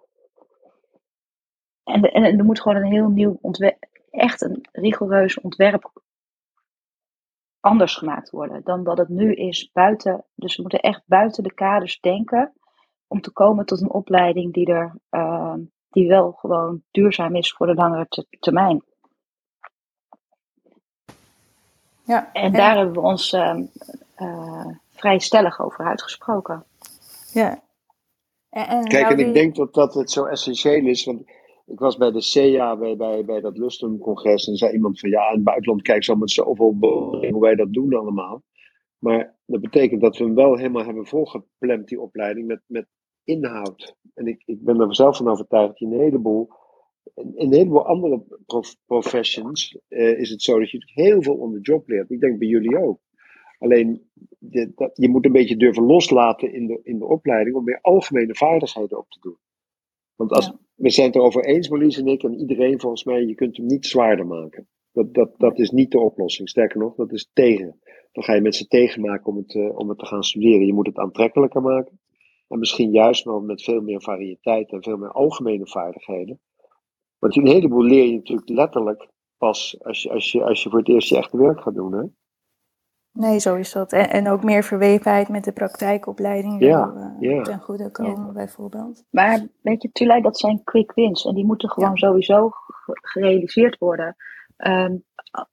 [1.83, 5.91] en, en er moet gewoon een heel nieuw ontwerp, echt een rigoureus ontwerp
[7.59, 10.25] anders gemaakt worden dan dat het nu is buiten.
[10.35, 12.53] Dus we moeten echt buiten de kaders denken
[13.07, 15.55] om te komen tot een opleiding die, er, uh,
[15.91, 18.07] die wel gewoon duurzaam is voor de langere
[18.39, 18.83] termijn.
[22.03, 23.59] Ja, en daar hebben we ons uh,
[24.17, 26.63] uh, vrij stellig over uitgesproken.
[27.33, 27.63] Ja.
[28.49, 31.21] En, en Kijk, en ik denk dat, dat het zo essentieel is, want
[31.65, 35.27] ik was bij de CEA, bij, bij, bij dat Lustum-congres, en zei iemand van ja,
[35.27, 36.75] in het buitenland kijkt zo met zoveel
[37.31, 38.43] hoe wij dat doen allemaal.
[38.97, 42.87] Maar dat betekent dat we hem wel helemaal hebben volgepland, die opleiding, met, met
[43.31, 43.95] inhoud.
[44.13, 46.49] En ik, ik ben er zelf van overtuigd dat je een heleboel,
[47.13, 51.53] in een heleboel andere prof, professions uh, is het zo dat je heel veel on
[51.53, 52.09] the job leert.
[52.09, 52.99] Ik denk bij jullie ook.
[53.57, 54.09] Alleen,
[54.39, 57.79] de, dat, je moet een beetje durven loslaten in de, in de opleiding om meer
[57.81, 59.37] algemene vaardigheden op te doen.
[60.15, 60.59] Want als, ja.
[60.75, 63.65] we zijn het erover eens, Marlies en ik, en iedereen volgens mij, je kunt hem
[63.65, 64.67] niet zwaarder maken.
[64.91, 66.49] Dat, dat, dat is niet de oplossing.
[66.49, 67.79] Sterker nog, dat is tegen.
[68.11, 70.65] Dan ga je mensen tegenmaken om het, uh, om het te gaan studeren.
[70.65, 71.99] Je moet het aantrekkelijker maken.
[72.51, 76.39] En misschien juist wel met veel meer variëteit en veel meer algemene vaardigheden.
[77.19, 80.79] Want een heleboel leer je natuurlijk letterlijk pas als je, als je, als je voor
[80.79, 81.93] het eerst je echte werk gaat doen.
[81.93, 82.03] Hè?
[83.11, 83.93] Nee, zo is dat.
[83.93, 87.41] En, en ook meer verwevenheid met de praktijkopleiding ja, uh, ja.
[87.41, 88.31] ten goede komen, ja.
[88.31, 89.03] bijvoorbeeld.
[89.09, 91.25] Maar weet je, Tulay, dat zijn quick wins.
[91.25, 91.95] En die moeten gewoon ja.
[91.95, 92.49] sowieso
[92.85, 94.15] gerealiseerd worden.
[94.57, 95.03] Um,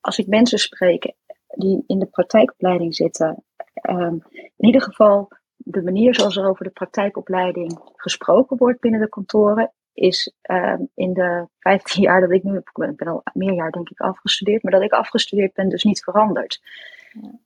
[0.01, 1.12] als ik mensen spreek
[1.46, 3.44] die in de praktijkopleiding zitten,
[3.90, 5.28] um, in ieder geval
[5.59, 11.12] de manier zoals er over de praktijkopleiding gesproken wordt binnen de kantoren, is ehm, in
[11.12, 14.72] de 15 jaar dat ik nu, ik ben al meer jaar denk ik afgestudeerd, maar
[14.72, 16.61] dat ik afgestudeerd ben dus niet veranderd.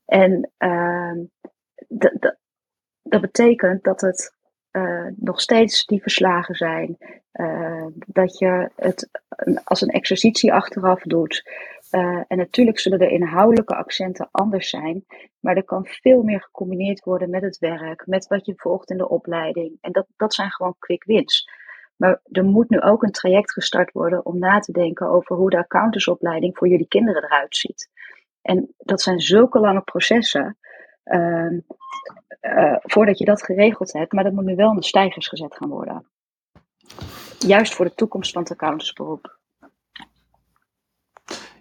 [0.05, 1.25] En uh,
[3.03, 4.35] dat betekent dat het
[4.73, 6.97] uh, nog steeds die verslagen zijn.
[7.33, 9.09] Uh, dat je het
[9.65, 11.51] als een exercitie achteraf doet.
[11.95, 15.05] Uh, en natuurlijk zullen de inhoudelijke accenten anders zijn.
[15.41, 18.97] Maar er kan veel meer gecombineerd worden met het werk, met wat je volgt in
[18.97, 19.79] de opleiding.
[19.81, 21.49] En dat, dat zijn gewoon quick wins.
[21.97, 25.51] Maar er moet nu ook een traject gestart worden om na te denken over hoe
[25.51, 27.89] de accountantsopleiding voor jullie kinderen eruit ziet.
[28.43, 30.57] En dat zijn zulke lange processen.
[31.05, 31.53] Uh,
[32.41, 35.57] uh, voordat je dat geregeld hebt, maar dat moet nu wel in de stijgers gezet
[35.57, 36.07] gaan worden.
[37.39, 39.41] Juist voor de toekomst van het accountantsberoep.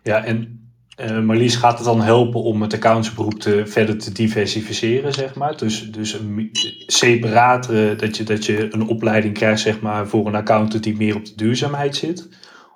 [0.03, 0.61] Ja, en
[0.99, 5.57] uh, Marlies gaat het dan helpen om het accountantsberoep te, verder te diversificeren, zeg maar?
[5.57, 6.49] Dus, dus een
[6.85, 10.97] separaat, uh, dat, je, dat je een opleiding krijgt, zeg maar, voor een accountant die
[10.97, 12.29] meer op de duurzaamheid zit?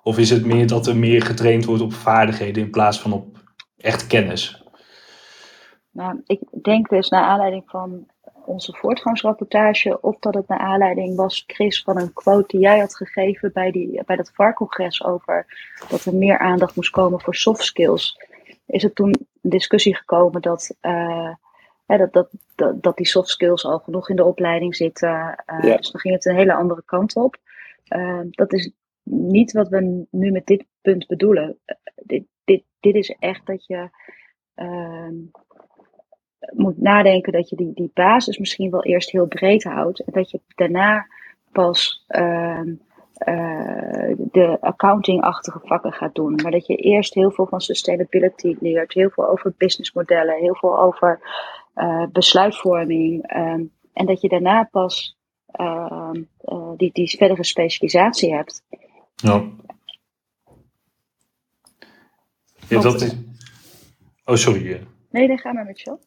[0.04, 3.38] Of is het meer dat er meer getraind wordt op vaardigheden in plaats van op
[3.78, 4.64] echt kennis?
[5.92, 8.06] Nou, ik denk dus naar aanleiding van
[8.48, 12.96] onze voortgangsrapportage, of dat het naar aanleiding was, Chris, van een quote die jij had
[12.96, 15.46] gegeven bij, die, bij dat VAR-congres over
[15.90, 18.18] dat er meer aandacht moest komen voor soft skills.
[18.66, 21.34] Is er toen een discussie gekomen dat, uh,
[21.86, 25.10] dat, dat, dat, dat, die soft skills al genoeg in de opleiding zitten.
[25.10, 25.78] Uh, ja.
[25.78, 27.36] Dus dan ging het een hele andere kant op.
[27.90, 28.72] Uh, dat is
[29.04, 31.58] niet wat we nu met dit punt bedoelen.
[31.96, 33.90] dit, dit, dit is echt dat je
[36.54, 40.00] moet nadenken dat je die, die basis misschien wel eerst heel breed houdt.
[40.00, 41.08] En dat je daarna
[41.52, 42.62] pas uh,
[43.28, 46.36] uh, de accounting-achtige vakken gaat doen.
[46.36, 48.94] Maar dat je eerst heel veel van sustainability leert.
[48.94, 50.40] Heel veel over businessmodellen.
[50.40, 51.20] Heel veel over
[51.76, 53.36] uh, besluitvorming.
[53.36, 55.18] Um, en dat je daarna pas
[55.48, 58.64] ehm, eh, die, die verdere specialisatie hebt.
[59.16, 59.50] Ja.
[62.68, 63.16] Ja, dat is...
[64.26, 64.88] Oh, sorry.
[65.16, 65.98] Nee, dan ga maar met je.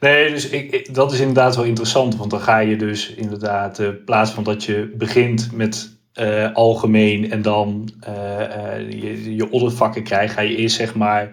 [0.00, 2.16] Nee, dus ik, dat is inderdaad wel interessant.
[2.16, 7.30] Want dan ga je dus inderdaad, in plaats van dat je begint met uh, algemeen
[7.30, 11.32] en dan uh, uh, je, je krijgt, ga je eerst zeg maar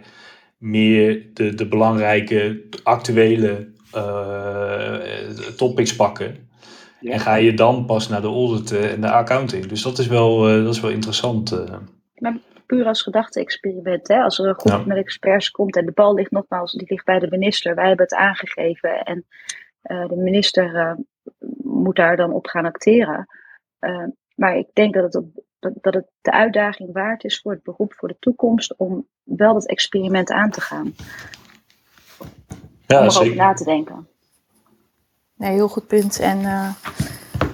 [0.57, 3.68] meer de, de belangrijke actuele
[5.57, 6.36] topics pakken.
[6.99, 7.11] Ja.
[7.11, 9.66] En ga je dan pas naar de audit en de accounting.
[9.66, 11.66] Dus dat is wel, dat is wel interessant.
[12.16, 14.07] Maar puur als gedachte-experiment.
[14.07, 14.22] Hè?
[14.22, 14.86] Als er een groep ja.
[14.86, 17.76] met experts komt en de bal ligt nogmaals, die ligt bij de minister.
[17.76, 19.26] Wij hebben het aangegeven en
[19.84, 20.93] uh, de minister uh,
[21.64, 23.28] moet daar dan op gaan acteren.
[23.80, 24.05] Uh,
[24.36, 27.64] maar ik denk dat het, op, dat, dat het de uitdaging waard is voor het
[27.64, 30.95] beroep voor de toekomst om wel dat experiment aan te gaan.
[32.88, 34.07] Ja, om erover na te denken.
[35.36, 36.20] Nee, heel goed punt.
[36.20, 36.39] En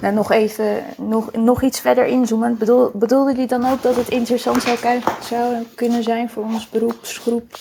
[0.01, 2.57] nou, nog even, nog, nog iets verder inzoomen.
[2.57, 4.77] Bedoel, bedoelde jullie dan ook dat het interessant zou,
[5.21, 7.57] zou kunnen zijn voor ons beroepsgroep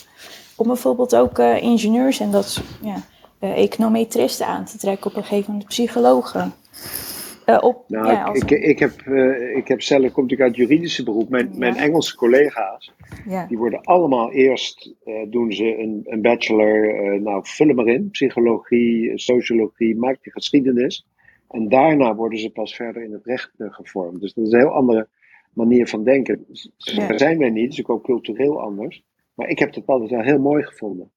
[0.56, 2.96] om bijvoorbeeld ook uh, ingenieurs en dat ja,
[3.40, 6.52] uh, econometristen aan te trekken op een gegeven moment, psychologen?
[7.46, 8.38] Uh, op, nou, ja, als...
[8.38, 9.00] ik, ik, heb,
[9.56, 11.58] ik heb zelf, kom ik uit het juridische beroep, mijn, ja.
[11.58, 12.92] mijn Engelse collega's,
[13.28, 13.46] ja.
[13.46, 14.94] die worden allemaal eerst,
[15.30, 21.06] doen ze een, een bachelor, nou vul hem maar in, psychologie, sociologie, maak je geschiedenis.
[21.48, 24.20] En daarna worden ze pas verder in het recht uh, gevormd.
[24.20, 25.08] Dus dat is een heel andere
[25.52, 26.44] manier van denken.
[26.76, 27.06] Ja.
[27.06, 29.02] Daar zijn wij niet, dus ook cultureel anders.
[29.34, 31.10] Maar ik heb het altijd wel heel mooi gevonden.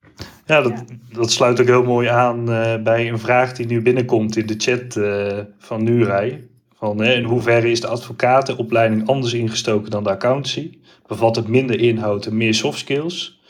[0.45, 4.37] Ja, dat, dat sluit ook heel mooi aan uh, bij een vraag die nu binnenkomt
[4.37, 6.47] in de chat uh, van Nurij.
[6.73, 10.79] Van, in hoeverre is de advocatenopleiding anders ingestoken dan de accountancy?
[11.07, 13.40] Bevat het minder inhoud en meer soft skills?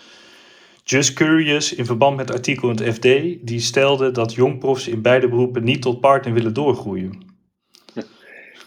[0.91, 3.03] Just Curious in verband met artikel in het FD,
[3.47, 7.23] die stelde dat jongprofs in beide beroepen niet tot partner willen doorgroeien.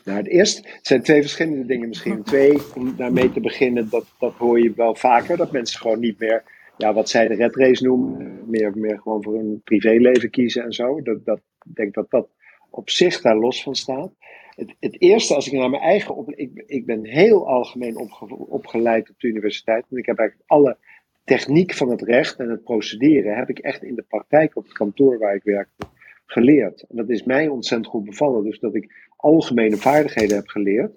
[0.04, 2.22] Nou, het eerste het zijn twee verschillende dingen misschien.
[2.22, 6.18] Twee, om daarmee te beginnen, dat, dat hoor je wel vaker, dat mensen gewoon niet
[6.18, 6.44] meer,
[6.76, 10.72] ja, wat zij de red race noemen, meer, meer gewoon voor hun privéleven kiezen en
[10.72, 11.02] zo.
[11.02, 12.28] Dat, dat, ik denk dat dat
[12.70, 14.12] op zich daar los van staat.
[14.54, 18.36] Het, het eerste, als ik naar mijn eigen op, ik, ik ben heel algemeen opge,
[18.36, 19.84] opgeleid op de universiteit.
[19.90, 20.76] En ik heb eigenlijk alle
[21.24, 24.72] techniek van het recht en het procederen heb ik echt in de praktijk op het
[24.72, 25.86] kantoor waar ik werkte
[26.26, 26.84] geleerd.
[26.88, 28.44] En dat is mij ontzettend goed bevallen.
[28.44, 30.92] Dus dat ik algemene vaardigheden heb geleerd.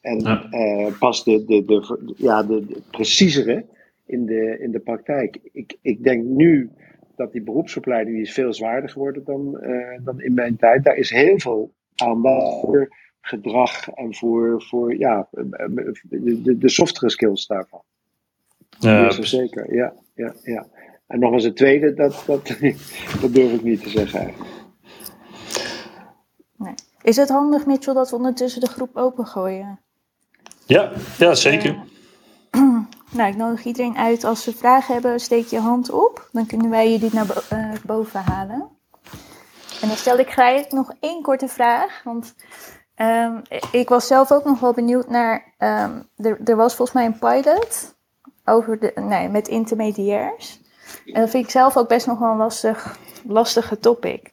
[0.00, 0.48] En ja.
[0.50, 3.64] uh, pas de, de, de, ja, de, preciezere
[4.06, 5.38] in de, in de praktijk.
[5.52, 6.70] Ik, ik denk nu
[7.16, 10.84] dat die beroepsopleiding die is veel zwaarder geworden dan, uh, dan in mijn tijd.
[10.84, 17.10] Daar is heel veel aandacht voor gedrag en voor, voor ja, de, de, de softere
[17.10, 17.82] skills daarvan.
[18.78, 19.74] Ja, zeker.
[19.74, 20.66] Ja, ja, ja.
[21.06, 22.46] En nog eens het tweede, dat, dat,
[23.20, 24.50] dat durf ik niet te zeggen eigenlijk.
[26.56, 26.74] Nee.
[27.02, 29.80] Is het handig, Mitchell, dat we ondertussen de groep opengooien?
[30.66, 31.76] Ja, ja zeker.
[32.50, 32.78] Uh,
[33.16, 34.24] nou, ik nodig iedereen uit.
[34.24, 36.28] Als ze vragen hebben, steek je hand op.
[36.32, 38.68] Dan kunnen wij je dit naar uh, boven halen.
[39.80, 42.02] En dan stel ik graag nog één korte vraag.
[42.04, 42.34] Want
[42.96, 43.42] um,
[43.72, 45.54] ik was zelf ook nog wel benieuwd naar.
[45.58, 47.94] Um, er, er, was volgens mij een pilot
[48.44, 50.60] over de, nee, met intermediairs.
[51.06, 54.30] En dat vind ik zelf ook best nog wel een lastig, lastige topic.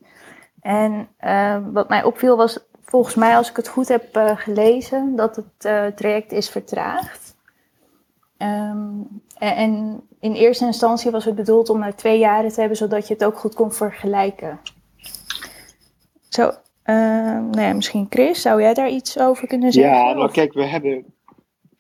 [0.62, 5.16] En uh, wat mij opviel was, volgens mij, als ik het goed heb uh, gelezen,
[5.16, 7.36] dat het uh, traject is vertraagd.
[8.38, 13.08] Um, en, in eerste instantie was het bedoeld om na twee jaren te hebben, zodat
[13.08, 14.60] je het ook goed kon vergelijken.
[16.30, 16.52] Zo,
[16.84, 19.94] nou ja, misschien Chris, zou jij daar iets over kunnen zeggen?
[19.94, 21.06] Ja, nou kijk, we hebben,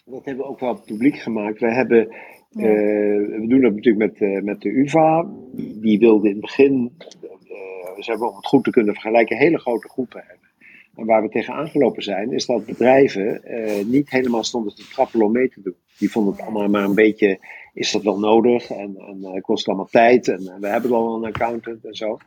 [0.09, 1.59] dat hebben we ook wel publiek gemaakt.
[1.59, 2.07] We hebben
[2.49, 2.67] ja.
[2.67, 5.27] Uh, we doen dat natuurlijk met, uh, met de UvA.
[5.55, 6.91] Die wilde in het begin,
[7.23, 10.47] uh, ze hebben om het goed te kunnen vergelijken, hele grote groepen hebben.
[10.95, 13.41] En waar we tegen aangelopen zijn, is dat bedrijven
[13.85, 15.75] niet helemaal stonden te trappelen om mee te doen.
[15.97, 17.39] Die vonden het allemaal maar een beetje,
[17.73, 18.69] is dat wel nodig?
[18.69, 20.27] En, en het kost allemaal tijd.
[20.27, 22.17] En we hebben al een accountant en zo.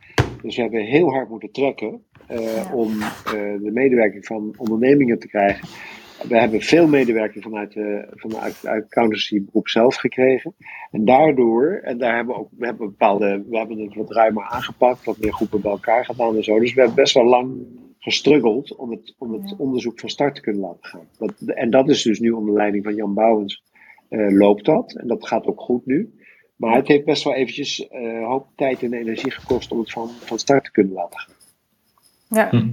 [0.41, 2.73] Dus we hebben heel hard moeten trekken ja.
[2.73, 2.91] om
[3.35, 5.67] de medewerking van ondernemingen te krijgen
[6.27, 10.55] we hebben veel medewerking vanuit de, vanuit de accountancygroep zelf gekregen.
[10.91, 14.43] En daardoor, en daar hebben we ook we hebben bepaalde, we hebben het wat ruimer
[14.43, 16.59] aangepakt, wat meer groepen bij elkaar gedaan en zo.
[16.59, 17.65] Dus we hebben best wel lang
[17.99, 21.07] gestruggeld om het, om het onderzoek van start te kunnen laten gaan.
[21.17, 23.63] Dat, en dat is dus nu onder leiding van Jan Bouwens
[24.09, 24.95] uh, loopt dat.
[24.95, 26.13] En dat gaat ook goed nu.
[26.55, 29.91] Maar het heeft best wel eventjes uh, een hoop tijd en energie gekost om het
[29.91, 31.35] van, van start te kunnen laten gaan.
[32.27, 32.49] Ja.
[32.49, 32.69] Hm.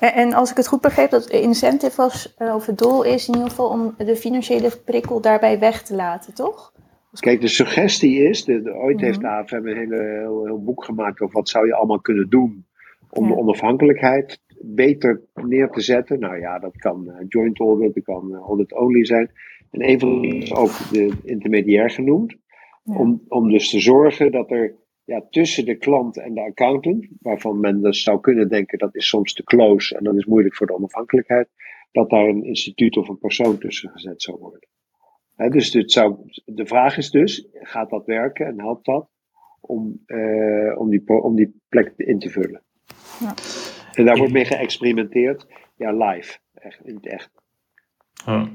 [0.00, 3.50] En als ik het goed begreep, dat incentive was, of het doel is in ieder
[3.50, 6.72] geval om de financiële prikkel daarbij weg te laten, toch?
[7.20, 9.04] Kijk, de suggestie is, de, de, ooit mm -hmm.
[9.04, 12.28] heeft de AFM een hele, heel, heel, boek gemaakt over wat zou je allemaal kunnen
[12.28, 12.66] doen
[13.10, 13.30] om ja.
[13.30, 16.20] de onafhankelijkheid beter neer te zetten.
[16.20, 19.30] Nou ja, dat kan uh, joint audit, dat kan uh, audit only zijn.
[19.70, 22.36] En een van die is ook de intermediair genoemd.
[22.84, 22.94] Ja.
[22.94, 24.74] Om, om dus te zorgen dat er
[25.08, 29.08] ja, tussen de klant en de accountant, waarvan men dus zou kunnen denken dat is
[29.08, 31.48] soms te close en dat is moeilijk voor de onafhankelijkheid,
[31.92, 34.68] dat daar een instituut of een persoon tussen gezet zou worden.
[35.34, 39.08] He, dus dit zou, de vraag is dus, gaat dat werken en helpt dat
[39.60, 42.62] om, uh, om, die, om die plek in te vullen?
[43.20, 43.34] Ja.
[43.92, 45.46] En daar wordt mee geëxperimenteerd,
[45.76, 47.30] ja, live, echt, in het echt.
[48.24, 48.46] Huh.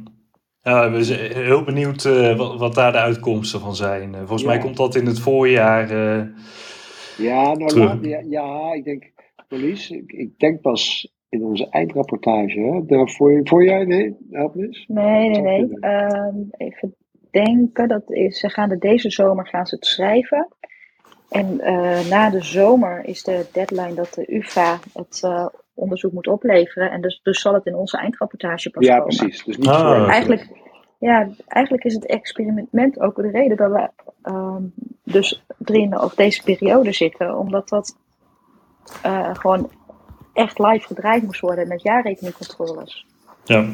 [0.64, 4.10] Ja, we zijn heel benieuwd uh, wat, wat, daar de uitkomsten van zijn.
[4.10, 4.48] Uh, volgens ja.
[4.48, 5.92] mij komt dat in het voorjaar.
[5.92, 6.24] Uh,
[7.18, 7.98] ja, nou, terug.
[8.02, 9.12] ja, ja, ik denk,
[9.48, 12.60] Police, ik, ik, denk pas in onze eindrapportage.
[12.60, 12.86] Hè?
[12.86, 14.86] De voor, voorjaar, nee, help eens.
[14.88, 15.62] Nee, nee, nee.
[15.62, 16.96] Um, even
[17.32, 20.48] denken, dat is, ze gaan de, deze zomer gaan ze het schrijven.
[21.30, 21.56] En
[22.10, 25.24] na de zomer is de deadline dat de UvA het
[25.74, 26.92] onderzoek moet opleveren.
[26.92, 29.14] En dus, dus zal het in onze eindrapportage pas ja, komen.
[29.14, 29.44] Ja, precies.
[29.44, 30.48] Dus niet ah, voor eigenlijk,
[31.00, 33.90] ja, eigenlijk is het experiment ook de reden dat we
[34.32, 37.38] um, dus erin of deze periode zitten.
[37.38, 37.98] Omdat dat
[39.06, 39.72] uh, gewoon
[40.34, 43.06] echt live gedraaid moest worden met jaarrekeningcontroles.
[43.44, 43.70] Ja.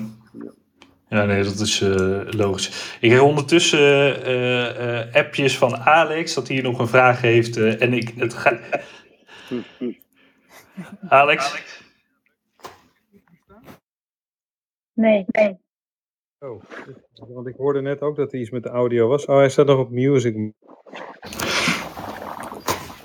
[1.10, 2.98] Ja, nee, dat is uh, logisch.
[3.00, 3.80] Ik heb ondertussen
[4.28, 7.58] uh, uh, appjes van Alex dat hij hier nog een vraag heeft.
[7.58, 8.50] en ik, het ga...
[11.10, 11.50] Alex?
[11.50, 11.82] Alex?
[15.00, 15.60] Nee, nee.
[16.40, 16.62] Oh,
[17.28, 19.26] want ik hoorde net ook dat er iets met de audio was.
[19.26, 20.54] Oh, hij staat nog op music.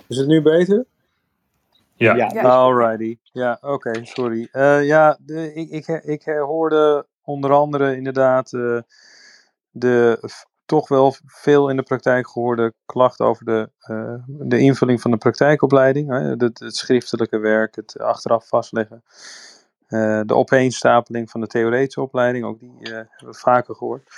[0.08, 0.86] Is het nu beter?
[1.94, 2.14] Ja.
[2.14, 2.42] ja.
[2.42, 3.18] Alrighty.
[3.22, 4.48] Ja, oké, okay, sorry.
[4.52, 8.80] Uh, ja, de, ik, ik, ik hoorde onder andere inderdaad uh,
[9.70, 10.18] de
[10.64, 15.16] toch wel veel in de praktijk gehoorde klachten over de, uh, de invulling van de
[15.16, 16.10] praktijkopleiding.
[16.10, 19.02] Hè, het, het schriftelijke werk, het achteraf vastleggen.
[19.94, 24.08] Uh, de opeenstapeling van de theoretische opleiding, ook die uh, hebben we vaker gehoord.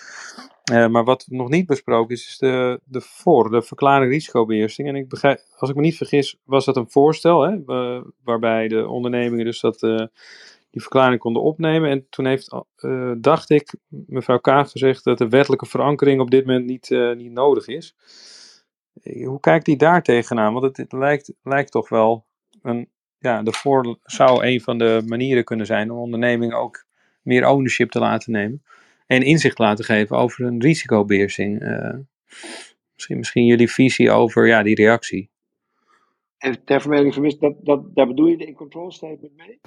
[0.73, 4.89] Uh, maar wat nog niet besproken is, is de, de VOR, de verklaring risicobeheersing.
[4.89, 7.65] En ik begrijp, als ik me niet vergis, was dat een voorstel, hè,
[8.25, 9.79] waarbij de ondernemingen dus dat,
[10.71, 11.91] die verklaring konden opnemen.
[11.91, 12.55] En toen heeft,
[13.19, 17.67] dacht ik, mevrouw Kaag gezegd dat de wettelijke verankering op dit moment niet, niet nodig
[17.67, 17.97] is.
[19.03, 20.53] Hoe kijkt die daar tegenaan?
[20.53, 22.27] Want het, het lijkt, lijkt toch wel
[22.63, 22.89] een
[23.19, 26.85] ja, daarvoor zou een van de manieren kunnen zijn om ondernemingen ook
[27.23, 28.63] meer ownership te laten nemen.
[29.07, 31.63] En inzicht laten geven over een risicobeheersing.
[31.63, 31.95] Uh,
[32.95, 35.31] misschien, misschien jullie visie over ja, die reactie.
[36.39, 39.61] En ter vermelding vermist, dat, dat, daar bedoel je de in-control statement mee?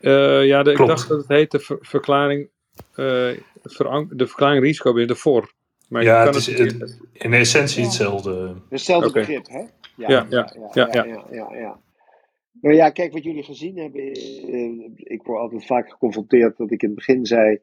[0.00, 2.48] Uh, ja, de, ik dacht dat het heet de ver, verklaring,
[2.90, 5.52] uh, de verklaring risicobeheer, de VOR.
[5.88, 8.54] Maar ja, het is het, in essentie hetzelfde.
[8.68, 9.22] Hetzelfde okay.
[9.22, 9.58] begrip, hè?
[9.96, 10.52] Ja, ja, ja.
[10.72, 11.78] ja, ja, ja, ja, ja
[12.66, 14.02] nou ja, kijk, wat jullie gezien hebben.
[14.54, 17.58] Uh, ik word altijd vaak geconfronteerd dat ik in het begin zei.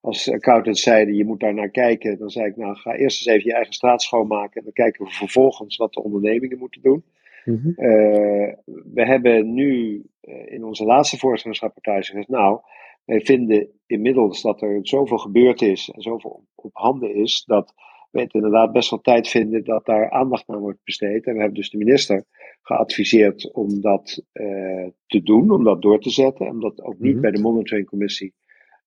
[0.00, 3.36] als accountants zeiden, je moet daar naar kijken, dan zei ik, nou ga eerst eens
[3.36, 7.04] even je eigen straat schoonmaken en dan kijken we vervolgens wat de ondernemingen moeten doen.
[7.44, 7.68] Mhm.
[7.68, 8.52] Uh,
[8.92, 12.60] we hebben nu uh, in onze laatste voorstellingsrapportage gezegd, nou,
[13.04, 17.74] wij vinden inmiddels dat er zoveel gebeurd is en zoveel op, op handen is, dat
[18.10, 21.26] we het inderdaad best wel tijd vinden dat daar aandacht aan wordt besteed.
[21.26, 22.24] En we hebben dus de minister
[22.68, 27.12] geadviseerd om dat uh, te doen, om dat door te zetten, om dat ook niet
[27.12, 27.20] Mhm.
[27.20, 28.34] bij de monitoringcommissie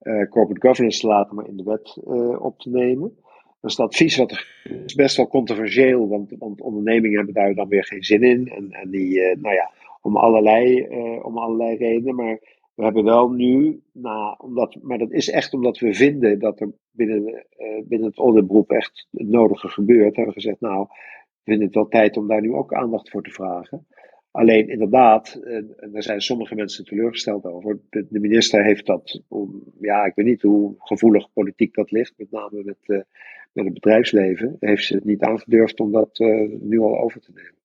[0.01, 3.17] uh, corporate governance te laten, maar in de wet uh, op te nemen.
[3.61, 4.47] Dus dat advies wat er
[4.85, 8.47] is best wel controversieel, want, want ondernemingen hebben daar dan weer geen zin in.
[8.47, 9.71] En, en die, nou ja,
[10.01, 10.87] om allerlei,
[11.21, 12.15] om allerlei redenen.
[12.15, 12.39] Maar
[12.75, 16.71] we hebben wel nu, nou, omdat, maar dat is echt omdat we vinden dat er
[16.91, 17.45] binnen,
[17.87, 20.15] binnen het auditberoep echt het nodige gebeurt.
[20.15, 20.87] Hebben we gezegd, nou,
[21.43, 23.85] we vinden het wel tijd om daar nu ook aandacht voor te vragen.
[24.31, 27.79] Alleen inderdaad, en daar zijn sommige mensen teleurgesteld over.
[27.89, 32.13] De, de minister heeft dat, om, ja, ik weet niet hoe gevoelig politiek dat ligt,
[32.17, 33.01] met name met, uh,
[33.51, 37.31] met het bedrijfsleven, heeft ze het niet aangedurfd om dat uh, nu al over te
[37.33, 37.59] nemen.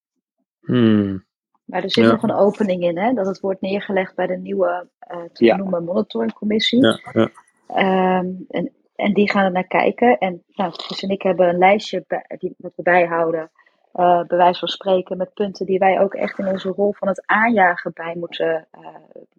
[0.61, 1.25] Hmm.
[1.65, 2.11] Maar er zit Ja.
[2.11, 3.13] nog een opening in, hè?
[3.13, 5.55] dat het wordt neergelegd bij de nieuwe uh, te Ja.
[5.57, 6.81] noemen monitoringcommissie.
[6.81, 7.29] Ja, ja.
[7.67, 10.17] Ehm, en, en die gaan er naar kijken.
[10.17, 13.51] En nou, Chris en ik hebben een lijstje bij, die, wat we bijhouden,
[13.93, 17.07] uh, bij wijze van spreken, met punten die wij ook echt in onze rol van
[17.07, 18.87] het aanjagen bij moeten, uh,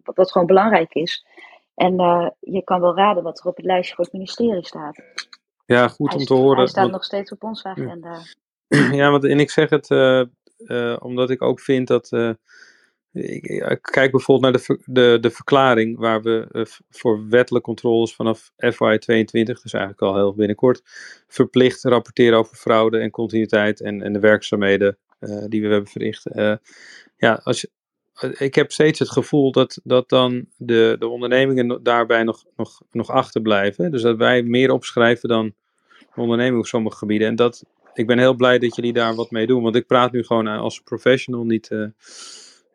[0.03, 1.25] wat, gewoon belangrijk is.
[1.75, 5.01] En uh, je kan wel raden wat er op het lijstje voor het ministerie staat.
[5.65, 6.57] Ja, goed hij, om te horen.
[6.57, 8.17] Hij staat want- nog steeds op onze agenda.
[8.91, 9.89] Ja, want en ik zeg het
[11.01, 12.09] omdat ik ook vind dat.
[13.13, 18.51] Ik, kijk bijvoorbeeld naar de, de, de verklaring waar we uh, voor wettelijke controles vanaf
[18.51, 20.81] FY22, dus eigenlijk al heel binnenkort,
[21.27, 26.25] verplicht rapporteren over fraude en continuïteit en, en de werkzaamheden uh, die we hebben verricht.
[26.35, 26.53] Uh,
[27.17, 27.69] ja, als je,
[28.37, 33.09] ik heb steeds het gevoel dat, dat dan de, de ondernemingen daarbij nog, nog, nog
[33.09, 33.91] achterblijven.
[33.91, 35.53] Dus dat wij meer opschrijven dan
[36.15, 37.27] de onderneming op sommige gebieden.
[37.27, 39.63] En dat, ik ben heel blij dat jullie daar wat mee doen.
[39.63, 41.69] Want ik praat nu gewoon als professional, niet.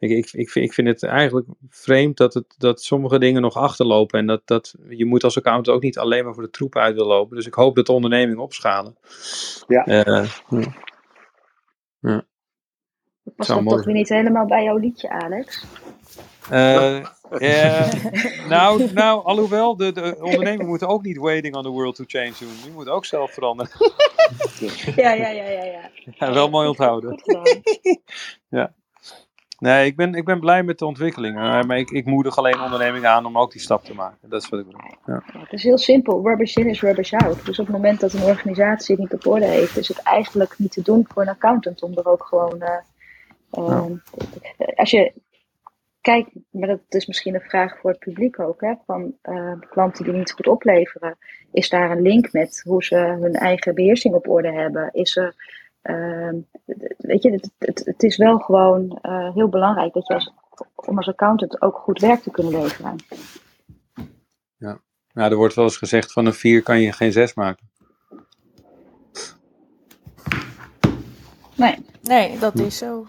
[0.05, 3.57] Ik, ik, ik, vind, ik vind het eigenlijk vreemd dat, het, dat sommige dingen nog
[3.57, 4.19] achterlopen.
[4.19, 6.95] En dat, dat je moet als accountant ook niet alleen maar voor de troepen uit
[6.95, 7.37] wil lopen.
[7.37, 8.97] Dus ik hoop dat de ondernemingen opschalen.
[9.67, 9.87] Ja.
[9.87, 10.29] Uh,
[12.01, 12.25] ja.
[13.37, 15.65] dat toch weer niet helemaal bij jouw liedje, Alex?
[16.53, 17.05] Uh,
[17.39, 17.93] uh,
[18.49, 22.33] nou, nou, alhoewel, de, de ondernemingen moeten ook niet waiting on the world to change
[22.39, 22.63] doen.
[22.63, 23.73] Die moeten ook zelf veranderen.
[24.97, 25.91] ja, ja, ja, ja, ja.
[26.05, 27.21] ja wel mooi onthouden.
[28.49, 28.75] Ja.
[29.65, 31.37] Nee, ik ben, ik ben blij met de ontwikkeling.
[31.37, 34.29] Uh, maar ik, ik moedig alleen ondernemingen aan om ook die stap te maken.
[34.29, 34.81] Dat is wat ik bedoel.
[35.07, 35.23] Ja.
[35.39, 36.23] Het is heel simpel.
[36.23, 37.47] Rubbish in is rubbish out.
[37.47, 40.55] Dus op het moment dat een organisatie het niet op orde heeft, is het eigenlijk
[40.59, 42.63] niet te doen voor een accountant om er ook gewoon.
[42.63, 42.69] Uh,
[43.51, 43.89] ja.
[44.75, 45.13] Als je
[46.01, 50.05] kijkt, maar dat is misschien een vraag voor het publiek ook, hè, van uh, klanten
[50.05, 51.17] die niet goed opleveren.
[51.53, 54.91] Is daar een link met hoe ze hun eigen beheersing op orde hebben?
[54.93, 55.35] Is er
[56.99, 60.33] weet je, het, het, het, is wel gewoon uh, heel belangrijk dat je als,
[60.75, 62.97] om als accountant ook goed werk te kunnen leveren.
[64.57, 64.79] Ja.
[65.13, 67.71] Nou, er wordt wel eens gezegd van een 4 kan je geen 6 maken.
[71.57, 71.77] Nee.
[72.03, 73.07] Nee, dat is zo.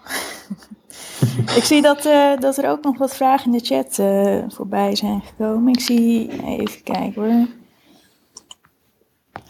[1.57, 4.95] ik zie dat, uh, dat er ook nog wat vragen in de chat uh, voorbij
[4.95, 5.73] zijn gekomen.
[5.73, 7.47] Ik zie, even kijken hoor.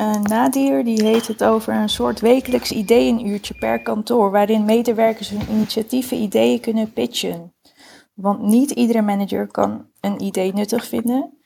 [0.01, 5.49] Uh, Nadir die heeft het over een soort wekelijks ideeënuurtje per kantoor, waarin medewerkers hun
[5.49, 7.53] initiatieven ideeën kunnen pitchen.
[8.13, 11.37] Want niet iedere manager kan een idee nuttig vinden,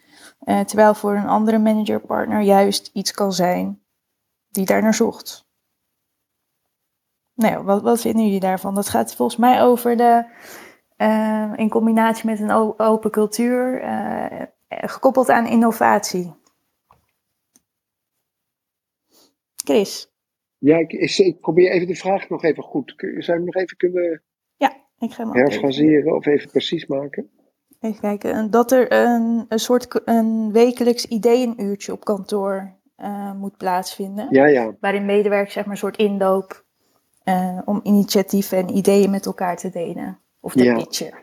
[0.43, 3.81] uh, terwijl voor een andere managerpartner juist iets kan zijn
[4.49, 5.47] die daar naar zocht.
[7.33, 8.75] Nou wat, wat vinden jullie daarvan?
[8.75, 10.25] Dat gaat volgens mij over de,
[10.97, 13.83] uh, in combinatie met een open cultuur,
[14.67, 16.38] gekoppeld aan innovatie.
[19.69, 20.11] Chris.
[20.57, 22.93] Ja, ik, ik, probeer even de vraag nog even goed.
[22.97, 24.23] Zou je hem nog even kunnen
[24.55, 27.29] ja, ik ga hem herfraseren of even precies maken?
[27.79, 28.51] Even kijken.
[28.51, 34.27] Dat er een, een soort een wekelijks ideeënuurtje op kantoor uh, moet plaatsvinden.
[34.29, 34.75] Ja, ja.
[34.79, 36.65] Waarin medewerkers zeg maar, een soort inloop
[37.25, 40.19] uh, om initiatieven en ideeën met elkaar te delen.
[40.39, 40.75] Of te ja.
[40.75, 41.13] pitchen.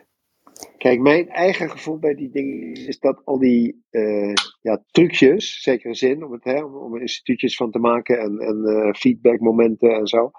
[0.77, 5.85] Kijk, mijn eigen gevoel bij die dingen is dat al die uh, ja, trucjes, zeker
[5.85, 9.95] in zin, om, het, hè, om, er instituutjes van te maken en, en uh, feedbackmomenten
[9.95, 10.31] en zo,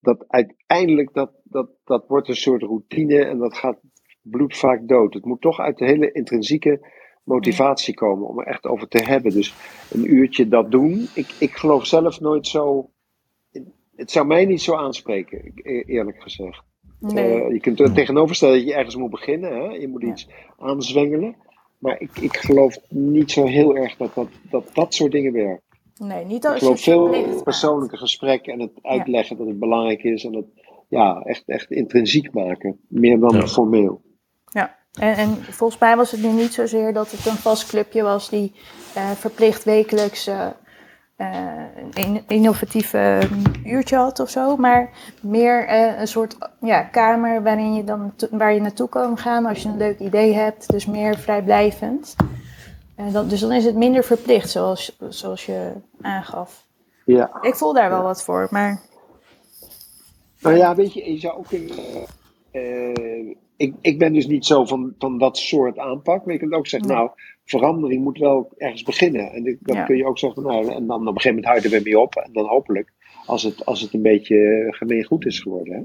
[0.00, 3.80] dat uiteindelijk dat, dat, dat wordt een soort routine en dat gaat
[4.22, 5.14] bloed vaak dood.
[5.14, 6.86] Het moet toch uit de hele intrinsieke
[7.24, 9.32] motivatie komen om er echt over te hebben.
[9.32, 9.54] Dus
[9.90, 12.90] een uurtje dat doen, ik, ik geloof zelf nooit zo,
[13.94, 16.69] het zou mij niet zo aanspreken, e-, eerlijk gezegd.
[17.00, 17.42] Nee.
[17.42, 19.52] Uh, je kunt er tegenover stellen dat je ergens moet beginnen.
[19.52, 19.64] Hè?
[19.64, 20.66] Je moet iets ja.
[20.66, 21.36] aanzwengelen.
[21.78, 25.62] Maar ik, ik geloof niet zo heel erg dat dat, dat, dat soort dingen werken.
[25.96, 29.58] Nee, niet Ik als je geloof het veel persoonlijke gesprekken en het uitleggen dat het
[29.58, 30.24] belangrijk is.
[30.24, 30.46] En het
[30.88, 32.80] ja, echt, echt intrinsiek maken.
[32.88, 33.46] Meer dan Ja.
[33.46, 34.00] formeel.
[34.52, 38.02] Ja, en, en volgens mij was het nu niet zozeer dat het een vast clubje
[38.02, 38.52] was die
[38.94, 40.52] eh, verplicht wekelijks eh, eh,
[41.94, 44.90] een innovatieve mm, uurtje had of zo, maar
[45.22, 49.62] meer eh, een soort ja, kamer waarin je dan waar je naartoe kan gaan als
[49.62, 52.16] je een leuk idee hebt, dus meer vrijblijvend.
[52.96, 56.66] En dan, dus dan is het minder verplicht, zoals, zoals je aangaf.
[57.04, 57.38] Ja.
[57.42, 58.80] Ik voel daar wel wat voor, maar
[60.40, 61.52] Nou ja, weet je, je zou ook
[62.50, 66.24] eh, ik, ik ben dus niet zo van, van dat soort aanpak.
[66.24, 66.98] Maar je kunt ook zeggen, Nee.
[66.98, 67.10] nou,
[67.50, 69.32] verandering moet wel ergens beginnen.
[69.32, 69.84] En dan Ja.
[69.84, 72.14] kun je ook zeggen, nou, en dan op een gegeven moment houden we mee op.
[72.16, 72.92] En dan hopelijk,
[73.26, 75.74] als het, als het een beetje gemeen goed is geworden.
[75.74, 75.80] Hè?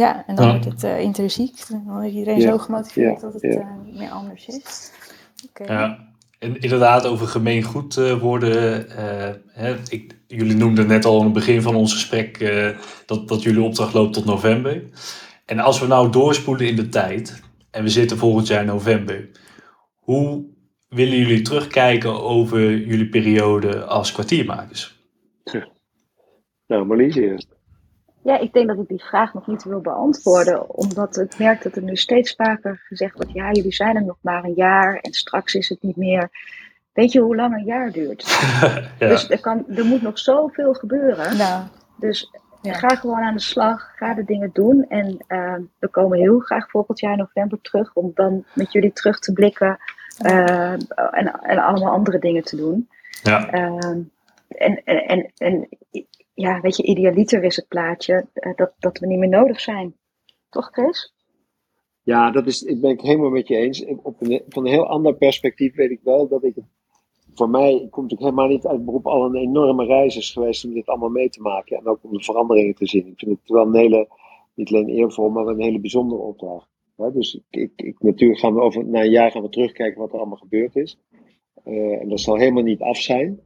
[0.00, 0.50] ja, en dan Ja.
[0.50, 1.56] wordt het eh, intrinsiek.
[1.68, 3.60] Dan is iedereen Ja, zo gemotiveerd ja, dat het ja.
[3.60, 4.92] eh, meer anders is.
[5.48, 5.72] Oké.
[5.72, 6.08] Ja,
[6.38, 8.88] en inderdaad, over gemeen goed eh, worden.
[8.96, 12.68] eh, hè, ik, jullie noemden net al in het begin van ons gesprek eh,
[13.06, 14.82] dat, dat jullie opdracht loopt tot november.
[15.46, 19.28] En als we nou doorspoelen in de tijd en we zitten volgend jaar november,
[19.98, 20.44] hoe
[20.90, 24.98] willen jullie terugkijken over jullie periode als kwartiermakers?
[26.66, 27.48] Nou, Marlies eerst.
[28.22, 31.76] Ja, ik denk dat ik die vraag nog niet wil beantwoorden, omdat ik merk dat
[31.76, 35.12] er nu steeds vaker gezegd wordt, ja, jullie zijn er nog maar een jaar en
[35.12, 36.30] straks is het niet meer.
[36.92, 38.24] Weet je hoe lang een jaar duurt?
[38.98, 39.08] ja.
[39.08, 41.36] Dus er, kan, er moet nog zoveel gebeuren.
[41.36, 41.64] Nou,
[41.98, 42.30] Dus
[42.62, 42.72] Ja.
[42.72, 44.84] ga gewoon aan de slag, ga de dingen doen.
[44.88, 49.18] En eh, we komen heel graag volgend jaar november terug om dan met jullie terug
[49.18, 49.78] te blikken
[50.20, 52.88] eh, en, en allemaal andere dingen te doen.
[53.22, 53.50] ja.
[53.50, 54.00] Ehm,
[54.48, 55.68] en, en, en, en
[56.34, 59.94] ja, weet je, idealiter is het plaatje eh, dat, dat we niet meer nodig zijn.
[60.48, 61.14] Toch, Chris?
[62.02, 63.84] Ja, dat is, ik ben het helemaal met je eens.
[64.02, 66.54] Op een, van een heel ander perspectief weet ik wel dat ik.
[67.34, 70.64] Voor mij komt natuurlijk helemaal niet uit het beroep al een enorme reis is geweest
[70.64, 71.76] om dit allemaal mee te maken.
[71.76, 73.06] En ook om de veranderingen te zien.
[73.06, 74.08] Ik vind het wel een hele,
[74.54, 76.69] niet alleen eervol, maar een hele bijzondere opdracht.
[77.08, 80.12] Dus ik, ik, ik, natuurlijk gaan we over, na een jaar gaan we terugkijken wat
[80.12, 80.98] er allemaal gebeurd is.
[81.64, 83.40] Eh, en dat zal helemaal niet af zijn.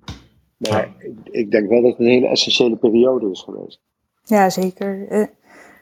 [0.57, 3.81] Maar ik, ik denk wel dat het een hele essentiële periode is geweest.
[4.25, 5.09] ja, zeker.
[5.09, 5.27] Eh,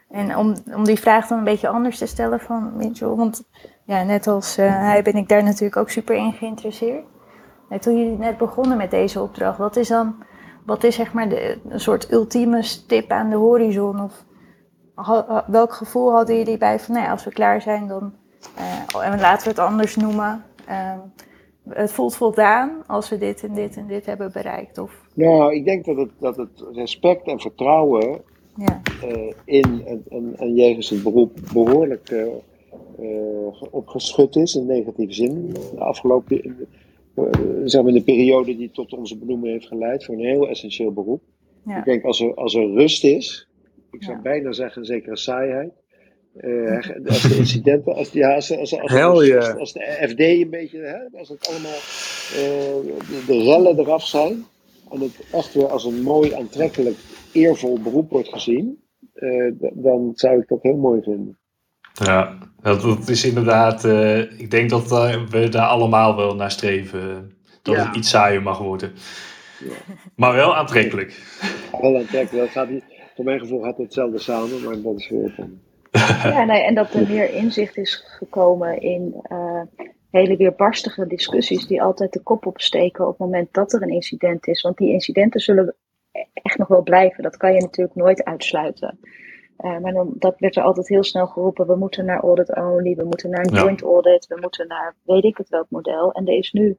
[0.08, 3.48] en om, om die vraag dan een beetje anders te stellen van Mitchell, want
[3.84, 7.04] ja, net als eh, hij ben ik daar natuurlijk ook super in geïnteresseerd.
[7.68, 10.14] En toen jullie net begonnen met deze opdracht, wat is dan,
[10.66, 14.00] wat is zeg maar de, een soort ultieme stip aan de horizon?
[14.00, 14.24] Of
[15.46, 18.12] welk gevoel hadden jullie bij van, nou ja, als we klaar zijn, dan,
[18.56, 20.44] eh, en laten we het anders noemen.
[20.66, 20.98] eh,
[21.68, 24.78] het voelt voldaan als we dit en dit en dit hebben bereikt.
[24.78, 28.20] Of, Nou, ik denk dat het, dat het respect en vertrouwen
[28.56, 28.80] ja.
[29.02, 32.26] eh, in en, en, en jegens het beroep behoorlijk eh,
[33.70, 35.50] opgeschud is, in negatieve zin.
[35.74, 36.56] De afgelopen,
[37.64, 41.22] zeg maar, de periode die tot onze benoeming heeft geleid voor een heel essentieel beroep.
[41.66, 41.78] Ja.
[41.78, 43.48] Ik denk als er, als er rust is,
[43.92, 44.22] ik zou Ja.
[44.22, 45.70] bijna zeggen een zekere saaiheid.
[46.36, 49.56] eh, als de incidenten, als, ja, als, als, als, als, yeah.
[49.56, 51.78] als de FD een beetje, hè, als het allemaal
[52.32, 54.44] eh, de, de rellen eraf zijn
[54.90, 56.96] en het echt weer als een mooi, aantrekkelijk,
[57.32, 58.82] eervol beroep wordt gezien,
[59.14, 61.38] eh, dan zou ik dat heel mooi vinden.
[61.92, 63.84] Ja, dat, dat is inderdaad.
[63.84, 64.88] eh, ik denk dat
[65.30, 67.32] we daar allemaal wel naar streven.
[67.62, 67.86] Dat Ja.
[67.86, 68.92] het iets saaier mag worden.
[69.64, 69.94] Ja.
[70.16, 71.22] Maar wel aantrekkelijk.
[71.80, 72.84] Wel aantrekkelijk, dat gaat niet,
[73.14, 75.60] voor mijn gevoel gaat hetzelfde samen, maar dat is weer anders.
[76.24, 79.62] Ja, nee, en dat er meer inzicht is gekomen in eh,
[80.10, 84.46] hele weerbarstige discussies die altijd de kop opsteken op het moment dat er een incident
[84.46, 84.62] is.
[84.62, 85.74] Want die incidenten zullen
[86.32, 87.22] echt nog wel blijven.
[87.22, 88.98] Dat kan je natuurlijk nooit uitsluiten.
[89.56, 91.66] Eh, maar dan, dat werd er altijd heel snel geroepen.
[91.66, 93.60] We moeten naar audit only, we moeten naar een Ja.
[93.62, 96.12] joint audit, we moeten naar weet ik het welk model.
[96.12, 96.76] En er is nu,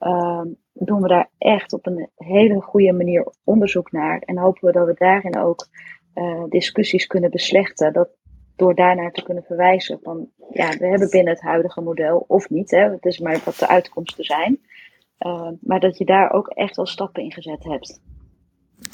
[0.00, 4.18] ehm, doen we daar echt op een hele goede manier onderzoek naar.
[4.18, 5.68] En hopen we dat we daarin ook
[6.14, 7.92] eh, discussies kunnen beslechten.
[7.92, 8.08] Dat
[8.60, 12.70] door daarnaar te kunnen verwijzen van ja, we hebben binnen het huidige model of niet.
[12.70, 14.60] Hè, het is maar wat de uitkomsten zijn.
[15.18, 18.00] Eh, maar dat je daar ook echt wel stappen in gezet hebt.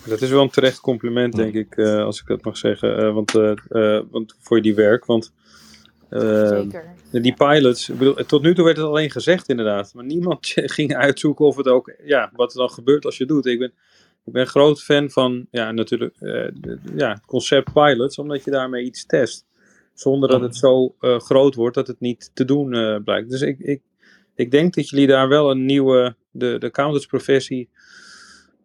[0.06, 2.98] Dat is wel een terecht compliment, denk ik, eh, als ik dat mag zeggen.
[2.98, 3.32] eh, want,
[4.10, 5.04] want voor die werk.
[5.04, 5.32] Want
[6.10, 6.84] Zeker.
[7.10, 9.94] die pilots, ik bedoel, tot nu toe werd het alleen gezegd, inderdaad.
[9.94, 10.46] Maar niemand
[10.76, 13.46] ging uitzoeken of het ook, ja, wat er dan gebeurt als je het doet.
[13.46, 13.72] Ik ben,
[14.24, 18.50] ik ben groot fan van, ja, natuurlijk, eh, de- ja, het concept pilots, omdat je
[18.50, 19.44] daarmee iets test.
[19.94, 23.30] Zonder dat het zo eh, groot wordt dat het niet te doen eh, blijkt.
[23.30, 23.82] Dus ik, ik,
[24.34, 27.68] ik denk dat jullie daar wel een nieuwe, de, de accountantsprofessie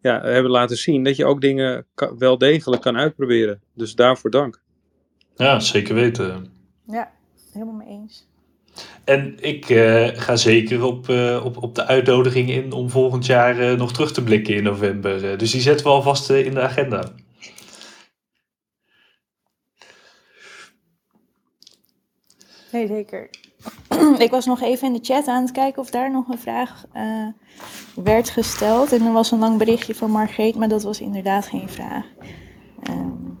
[0.00, 1.86] ja, hebben laten zien dat je ook dingen
[2.18, 3.60] wel degelijk kan uitproberen.
[3.74, 4.60] Dus daarvoor dank.
[5.36, 6.46] Ja, zeker weten.
[6.86, 7.12] Ja,
[7.52, 8.30] helemaal mee eens.
[9.04, 13.60] En ik uh, ga zeker op, uh, op, op de uitnodiging in om volgend jaar
[13.60, 15.38] uh, nog terug te blikken in november.
[15.38, 17.08] dus die zetten we alvast in de agenda.
[22.72, 23.30] Nee, zeker.
[24.18, 26.84] ik was nog even in de chat aan het kijken of daar nog een vraag
[27.94, 28.92] werd gesteld.
[28.92, 32.04] En er was een lang berichtje van Margreet, maar dat was inderdaad geen vraag.
[32.90, 33.38] Um,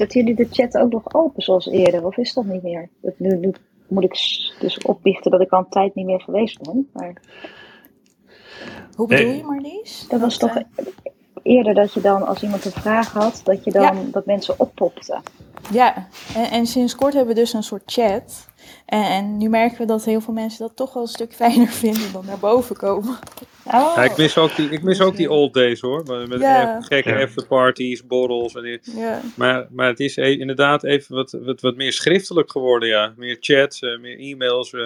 [0.00, 2.88] Zetten jullie de chat ook nog open zoals eerder, of is dat niet meer?
[3.00, 3.52] Dat, nu, nu
[3.88, 4.10] moet ik
[4.60, 6.88] dus opbiechten dat ik al een tijd niet meer geweest ben.
[6.92, 7.22] Maar...
[8.94, 10.06] Hoe bedoel je, Marlies?
[10.08, 10.62] Dat was toch
[11.42, 14.02] eerder dat je dan, als iemand een vraag had, dat je dan ja.
[14.12, 15.22] dat mensen oppopten.
[15.72, 18.46] Ja, en, en, sinds kort hebben we dus een soort chat.
[18.86, 21.68] En, en, nu merken we dat heel veel mensen dat toch wel een stuk fijner
[21.84, 23.18] vinden dan naar boven komen.
[23.64, 23.92] Oh.
[23.96, 26.26] Ja, ik mis ook die, ik mis ook die old days hoor.
[26.28, 26.80] Met ja.
[26.80, 27.22] gekke ja.
[27.22, 28.54] afterparties, borrels.
[28.54, 29.20] En ja.
[29.36, 33.12] maar, maar het is e- inderdaad even wat, wat, wat meer schriftelijk geworden, ja.
[33.16, 34.72] Meer chats, uh, meer e-mails.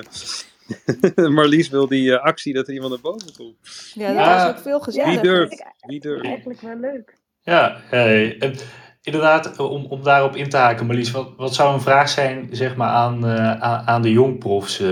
[1.15, 1.29] Uh.
[1.29, 3.57] Marlies wil die uh, actie dat er iemand naar boven komt.
[3.95, 4.37] Ja, dat ja.
[4.37, 5.11] was ook veel gezellig.
[5.11, 5.65] Wie durft?
[5.87, 6.25] Wie durft?
[6.25, 7.19] Eigenlijk wel leuk.
[7.43, 8.39] Ja, hey.
[8.39, 8.55] en
[9.03, 12.77] inderdaad, om, om daarop in te haken, Marlies, wat, wat zou een vraag zijn zeg
[12.77, 14.83] maar, aan, uh, aan, aan de jongprofs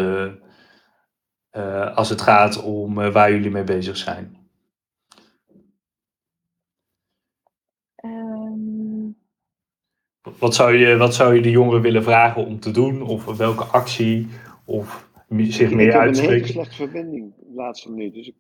[1.53, 4.37] uh, uh, als het gaat om waar jullie mee bezig zijn?
[8.05, 9.17] Um...
[10.39, 13.03] Wat, zou je, wat zou je de jongeren willen vragen om te doen?
[13.03, 14.29] Of welke actie?
[14.65, 16.35] Of zich ik, meer ik uitspreken?
[16.35, 18.15] heb een hele slechte verbinding de laatste minuut.
[18.15, 18.35] Dus ik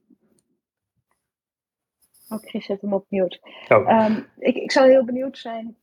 [2.32, 3.38] Oh, Chris zet hem op mute.
[3.68, 4.04] Oh.
[4.04, 5.76] Um, ik, ik zou heel benieuwd zijn.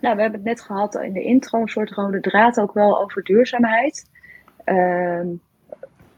[0.00, 3.00] Nou, we hebben het net gehad in de intro, een soort rode draad ook wel
[3.00, 4.10] over duurzaamheid.
[4.64, 5.40] Um,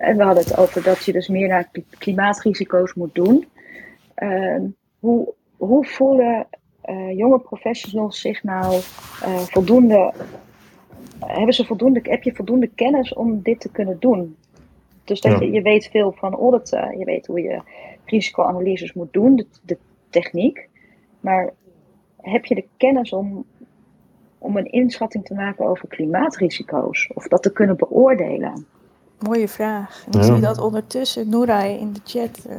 [0.03, 3.49] en we hadden het over dat je dus meer naar klimaatrisico's moet doen.
[4.23, 6.47] Um, hoe, hoe voelen
[6.85, 10.13] uh, jonge professionals zich nou uh, voldoende.
[11.19, 14.37] Hebben ze voldoende, heb je voldoende kennis om dit te kunnen doen?
[15.05, 15.41] Dus dat Ja.
[15.41, 17.61] je, je weet veel van auditen, je weet hoe je
[18.05, 19.79] risicoanalyses moet doen, de, de
[20.11, 20.69] techniek.
[21.21, 21.53] Maar
[22.17, 23.45] heb je de kennis om,
[24.39, 27.11] om een inschatting te maken over klimaatrisico's?
[27.15, 28.67] Of dat te kunnen beoordelen?
[29.25, 30.03] Mooie vraag.
[30.07, 30.33] En ik Ja.
[30.33, 32.57] zie dat ondertussen Noerai in de chat eh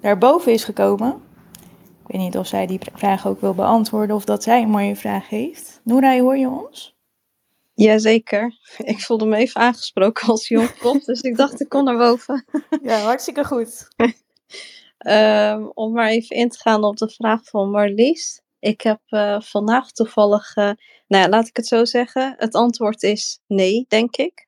[0.00, 1.22] naar boven is gekomen.
[2.06, 4.96] Ik weet niet of zij die vraag ook wil beantwoorden of dat zij een mooie
[4.96, 5.80] vraag heeft.
[5.84, 6.94] Noerai, hoor je ons?
[7.74, 8.58] Jazeker.
[8.92, 12.44] Ik voelde me even aangesproken als jong prof, dus ik dacht ik kon naar boven.
[12.82, 13.88] Ja, hartstikke goed.
[14.98, 18.40] Ehm, om maar even in te gaan op de vraag van Marlies.
[18.58, 20.64] Ik heb eh, vandaag toevallig, eh,
[21.06, 22.34] nou ja, laat ik het zo zeggen.
[22.38, 24.43] Het antwoord is nee, denk ik.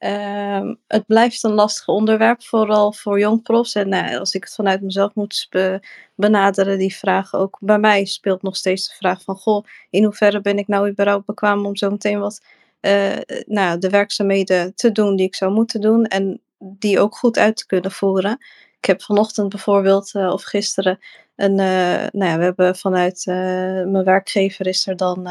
[0.00, 3.74] Ehm, het blijft een lastig onderwerp, vooral voor jongprofs.
[3.74, 5.80] En nou, als ik het vanuit mezelf moet be-
[6.14, 10.40] benaderen, die vraag ook bij mij speelt nog steeds de vraag van, goh, in hoeverre
[10.40, 12.40] ben ik nou überhaupt bekwaam om zo meteen wat,
[12.80, 17.38] eh, nou, de werkzaamheden te doen die ik zou moeten doen en die ook goed
[17.38, 18.38] uit te kunnen voeren.
[18.78, 20.98] Ik heb vanochtend bijvoorbeeld, eh, of gisteren,
[21.36, 25.28] een, eh, nou ja, we hebben vanuit mijn werkgever is er dan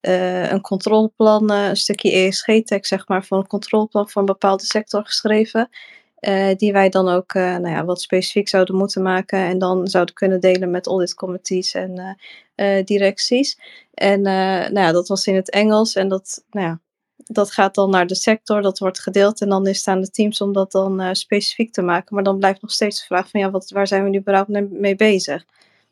[0.00, 4.64] eh, een controleplan, eh, een stukje ESG-tekst, zeg maar, voor een controleplan voor een bepaalde
[4.64, 5.68] sector geschreven.
[6.20, 10.14] eh, die wij dan ook nou ja, wat specifiek zouden moeten maken en dan zouden
[10.14, 12.18] kunnen delen met auditcommittees en
[12.84, 13.58] directies.
[13.94, 16.80] En nou ja, dat was in het Engels en dat, nou ja,
[17.16, 20.10] dat gaat dan naar de sector, dat wordt gedeeld en dan is het aan de
[20.10, 22.14] teams om dat dan specifiek te maken.
[22.14, 24.70] Maar dan blijft nog steeds de vraag van ja, wat, waar zijn we nu überhaupt
[24.70, 25.44] mee bezig?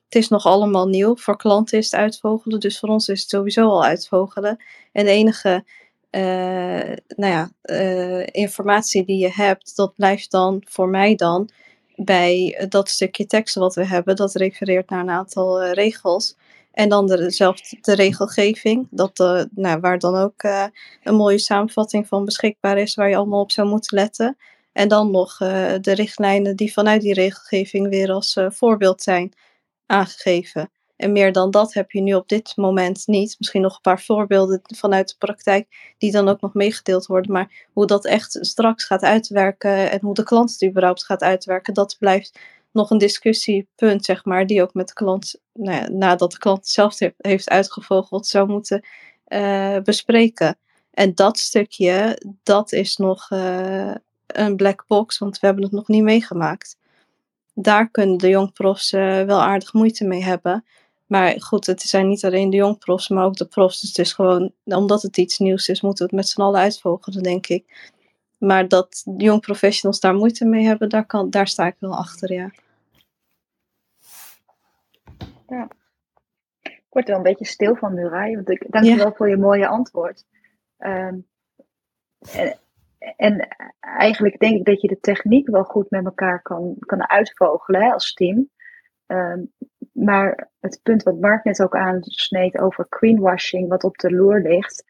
[0.09, 1.17] Het is nog allemaal nieuw.
[1.17, 4.65] Voor klanten is het uitvogelen, dus voor ons is het sowieso al uitvogelen.
[4.93, 5.65] En de enige
[6.11, 11.49] eh, nou ja, eh, informatie die je hebt, dat blijft dan voor mij dan
[11.97, 14.17] bij dat stukje teksten wat we hebben.
[14.17, 16.37] Dat refereert naar een aantal eh, regels.
[16.73, 19.19] En dan de, zelf de regelgeving, dat,
[19.51, 20.43] nou, waar dan ook
[21.03, 24.37] een mooie samenvatting van beschikbaar is, waar je allemaal op zou moeten letten.
[24.73, 25.37] En dan nog
[25.81, 29.33] de richtlijnen die vanuit die regelgeving weer als voorbeeld zijn
[29.89, 30.71] aangegeven.
[30.97, 33.37] En meer dan dat heb je nu op dit moment niet.
[33.39, 37.33] Misschien nog een paar voorbeelden vanuit de praktijk die dan ook nog meegedeeld worden.
[37.33, 41.75] Maar hoe dat echt straks gaat uitwerken en hoe de klant het überhaupt gaat uitwerken,
[41.75, 42.39] dat blijft
[42.73, 46.67] nog een discussiepunt, zeg maar, die ook met de klant, nou ja, nadat de klant
[46.67, 48.87] zelf he- heeft uitgevogeld, zou moeten
[49.25, 50.59] eh, bespreken.
[50.91, 53.95] En dat stukje, dat is nog eh,
[54.27, 56.77] een black box, want we hebben het nog niet meegemaakt.
[57.61, 60.65] Daar kunnen de jongprofs eh wel aardig moeite mee hebben.
[61.07, 63.81] Maar goed, het zijn niet alleen de jongprofs, maar ook de profs.
[63.81, 66.61] Dus het is gewoon, omdat het iets nieuws is, moeten we het met z'n allen
[66.61, 67.91] uitvogelen, denk ik.
[68.39, 72.33] Maar dat jong professionals daar moeite mee hebben, daar, kan, daar sta ik wel achter,
[72.33, 72.51] ja.
[76.63, 78.35] Ik word er wel een beetje stil van, Nurai.
[78.35, 78.97] Want ik dank je Ja.
[78.97, 80.25] wel voor je mooie antwoord.
[80.77, 81.27] En,
[83.17, 83.49] En
[83.81, 87.93] eigenlijk denk ik dat je de techniek wel goed met elkaar kan, kan uitvogelen hè,
[87.93, 88.51] als team.
[89.07, 89.41] Ehm,
[89.93, 94.85] maar het punt wat Mark net ook aansneed over greenwashing, wat op de loer ligt,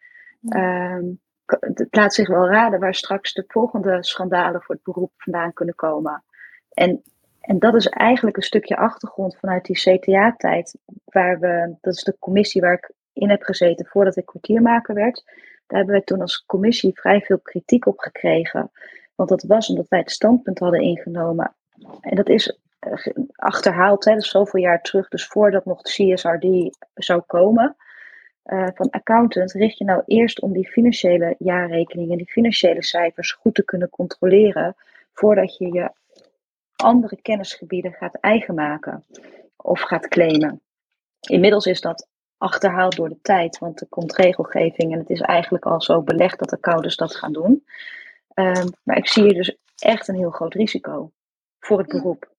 [0.48, 1.20] um,
[1.60, 5.74] het laat zich wel raden waar straks de volgende schandalen voor het beroep vandaan kunnen
[5.74, 6.24] komen.
[6.70, 7.02] En,
[7.40, 12.16] en dat is eigenlijk een stukje achtergrond vanuit die CTA-tijd, waar we, dat is de
[12.18, 15.24] commissie waar ik in heb gezeten voordat ik kwartiermaker werd.
[15.68, 18.70] Daar hebben wij toen als commissie vrij veel kritiek op gekregen.
[19.14, 21.54] Want dat was omdat wij het standpunt hadden ingenomen.
[22.00, 22.92] En dat is eh,
[23.34, 27.76] achterhaald, zoveel jaar terug, dus voordat nog de CSRD zou komen.
[28.44, 33.54] Uh, van accountant richt je nou eerst om die financiële jaarrekeningen, die financiële cijfers goed
[33.54, 34.76] te kunnen controleren,
[35.12, 35.90] voordat je je
[36.76, 39.04] andere kennisgebieden gaat eigen maken
[39.56, 40.60] of gaat claimen.
[41.20, 42.08] Inmiddels is dat
[42.38, 46.38] achterhaald door de tijd, want er komt regelgeving en het is eigenlijk al zo belegd
[46.38, 47.64] dat accountants dat gaan doen.
[48.34, 51.12] Um, maar ik zie hier dus echt een heel groot risico
[51.60, 52.30] voor het beroep.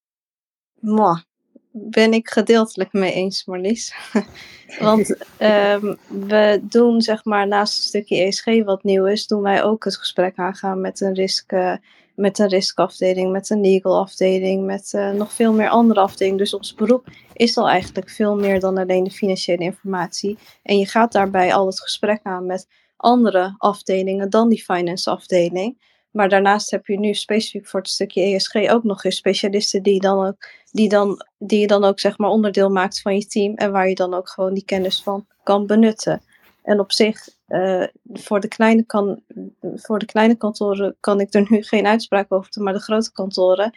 [0.74, 1.20] Mwah,
[1.72, 3.96] ben ik gedeeltelijk mee eens, Marlies.
[4.80, 9.64] Want um, we doen, zeg maar, naast een stukje ESG wat nieuw is, doen wij
[9.64, 11.76] ook het gesprek aangaan met een risk, uh,
[12.20, 16.38] met een riskafdeling, met een legal afdeling, met uh, nog veel meer andere afdelingen.
[16.38, 20.38] Dus ons beroep is al eigenlijk veel meer dan alleen de financiële informatie.
[20.64, 22.68] En je gaat daarbij al het gesprek aan met
[22.98, 25.88] andere afdelingen dan die finance afdeling.
[26.12, 30.00] Maar daarnaast heb je nu specifiek voor het stukje ESG ook nog eens specialisten die,
[30.00, 33.56] dan ook, die, dan, die je dan ook zeg maar onderdeel maakt van je team
[33.56, 36.22] en waar je dan ook gewoon die kennis van kan benutten.
[36.64, 37.84] En op zich, uh,
[38.14, 39.22] voor, de kleine kan,
[39.62, 43.12] voor de kleine kantoren kan ik er nu geen uitspraak over doen, maar de grote
[43.12, 43.74] kantoren,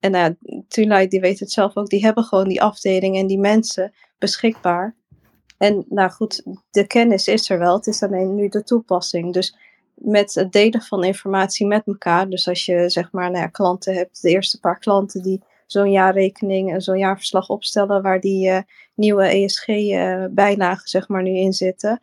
[0.00, 3.92] en nou die weet het zelf ook, die hebben gewoon die afdeling en die mensen
[4.18, 4.94] beschikbaar.
[5.58, 9.32] En nou goed, de kennis is er wel, het is alleen nu de toepassing.
[9.32, 9.56] Dus
[9.94, 12.28] met het delen van informatie met elkaar.
[12.28, 15.90] Dus als je zeg maar nou ja, klanten hebt, de eerste paar klanten die zo'n
[15.90, 18.58] jaarrekening en zo'n jaarverslag opstellen waar die uh,
[18.94, 22.00] nieuwe ESG-bijlagen uh, zeg maar nu in zitten.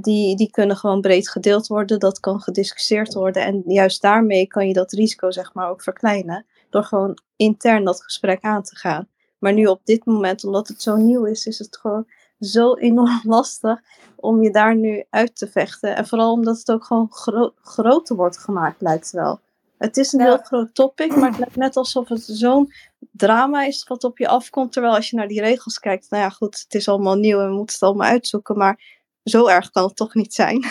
[0.00, 3.44] Die, die kunnen gewoon breed gedeeld worden, dat kan gediscussieerd worden.
[3.44, 6.46] En juist daarmee kan je dat risico zeg maar ook verkleinen.
[6.70, 9.08] Door gewoon intern dat gesprek aan te gaan.
[9.38, 12.06] Maar nu op dit moment, omdat het zo nieuw is, is het gewoon
[12.40, 13.80] zo enorm lastig
[14.16, 15.96] om je daar nu uit te vechten.
[15.96, 19.40] En vooral omdat het ook gewoon gro groter wordt gemaakt, lijkt het wel.
[19.78, 20.24] Het is een ja.
[20.24, 22.72] heel groot topic, maar het lijkt net alsof het zo'n
[23.10, 24.72] drama is wat op je afkomt.
[24.72, 27.48] Terwijl als je naar die regels kijkt, nou ja, goed, het is allemaal nieuw en
[27.48, 28.56] we moeten het allemaal uitzoeken.
[28.56, 30.60] Maar zo erg kan het toch niet zijn.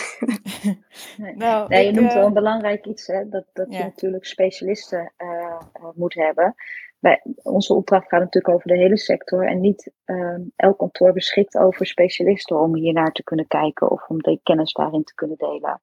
[1.17, 1.35] nee.
[1.35, 3.77] Nou, nee, je noemt wel een belangrijk iets, hè, dat, dat ja.
[3.77, 5.61] je natuurlijk specialisten uh,
[5.93, 6.55] moet hebben
[7.01, 11.57] bij, onze opdracht gaat natuurlijk over de hele sector en niet uh, elk kantoor beschikt
[11.57, 15.37] over specialisten om hier naar te kunnen kijken of om de kennis daarin te kunnen
[15.37, 15.81] delen.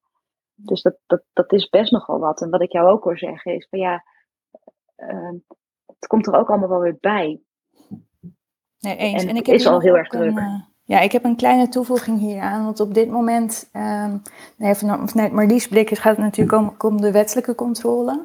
[0.55, 2.41] Dus dat, dat, dat is best nogal wat.
[2.41, 4.03] En wat ik jou ook hoor zeggen is van ja,
[4.97, 5.33] uh,
[5.85, 7.41] het komt er ook allemaal wel weer bij.
[8.79, 9.23] Nee, eens.
[9.23, 10.37] En, en ik het is al heel erg druk.
[10.37, 12.63] Een, uh, ja, ik heb een kleine toevoeging hier aan.
[12.63, 14.21] Want op dit moment, um,
[14.55, 18.21] nee, vanuit Marlies blik gaat het natuurlijk om, om de wettelijke controle.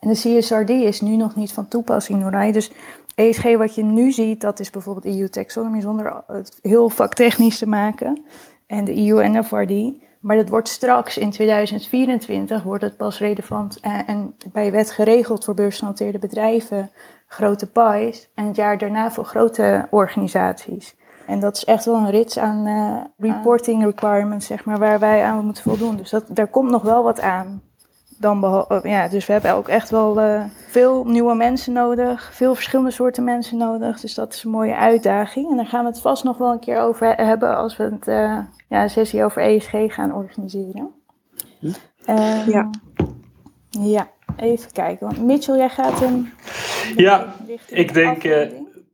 [0.00, 2.52] En de CSRD is nu nog niet van toepassing, Norai.
[2.52, 2.70] Dus
[3.14, 7.68] ESG wat je nu ziet, dat is bijvoorbeeld EU taxonomy zonder het heel vaktechnisch te
[7.68, 8.24] maken.
[8.66, 9.92] En de EU NFRD.
[10.20, 15.44] Maar dat wordt straks in 2024 wordt het pas relevant en, en bij wet geregeld
[15.44, 16.90] voor beursgenoteerde bedrijven,
[17.26, 18.28] grote pies.
[18.34, 20.94] En het jaar daarna voor grote organisaties.
[21.26, 25.22] En dat is echt wel een rits aan uh, reporting requirements, zeg maar, waar wij
[25.22, 25.96] aan moeten voldoen.
[25.96, 27.62] Dus dat, daar komt nog wel wat aan
[28.22, 32.90] dan ja, dus we hebben ook echt wel uh, veel nieuwe mensen nodig, veel verschillende
[32.90, 34.00] soorten mensen nodig.
[34.00, 35.50] Dus dat is een mooie uitdaging.
[35.50, 38.08] En daar gaan we het vast nog wel een keer over hebben als we het,
[38.08, 38.38] uh,
[38.68, 40.90] ja, een sessie over ESG gaan organiseren.
[41.58, 41.66] Hm?
[42.06, 42.70] Uh, ja.
[43.70, 45.06] Ja, even kijken.
[45.06, 46.32] Want Mitchell, jij gaat hem.
[46.96, 47.34] Ja,
[47.66, 48.46] ik denk uh,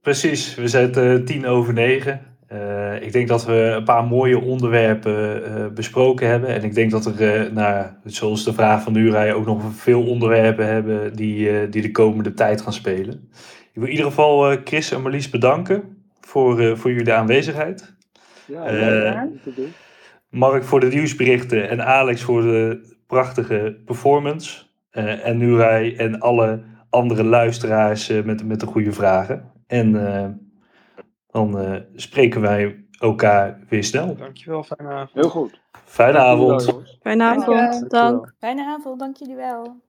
[0.03, 0.55] precies.
[0.55, 2.29] We zetten tien over negen.
[2.53, 6.49] Uh, ik denk dat we een paar mooie onderwerpen uh, besproken hebben.
[6.49, 10.07] En ik denk dat er, uh, nou, zoals de vraag van Urij, ook nog veel
[10.07, 13.31] onderwerpen hebben die, die de komende tijd gaan spelen.
[13.63, 15.83] Ik wil in ieder geval Chris en Marlies bedanken
[16.21, 17.95] voor, voor jullie aanwezigheid.
[18.47, 19.29] Ja,
[20.31, 24.63] Mark voor de nieuwsberichten en Alex voor de prachtige performance.
[24.91, 29.57] en Urij en alle andere luisteraars met, met de goede vragen.
[29.69, 29.93] En
[31.27, 34.17] dan uh, spreken wij elkaar weer snel.
[34.17, 35.11] Dankjewel, fijne avond.
[35.13, 35.61] Heel goed.
[35.85, 36.73] Fijne avond.
[37.03, 38.35] Fijne avond, dank.
[38.39, 39.81] Fijne avond, dank jullie wel.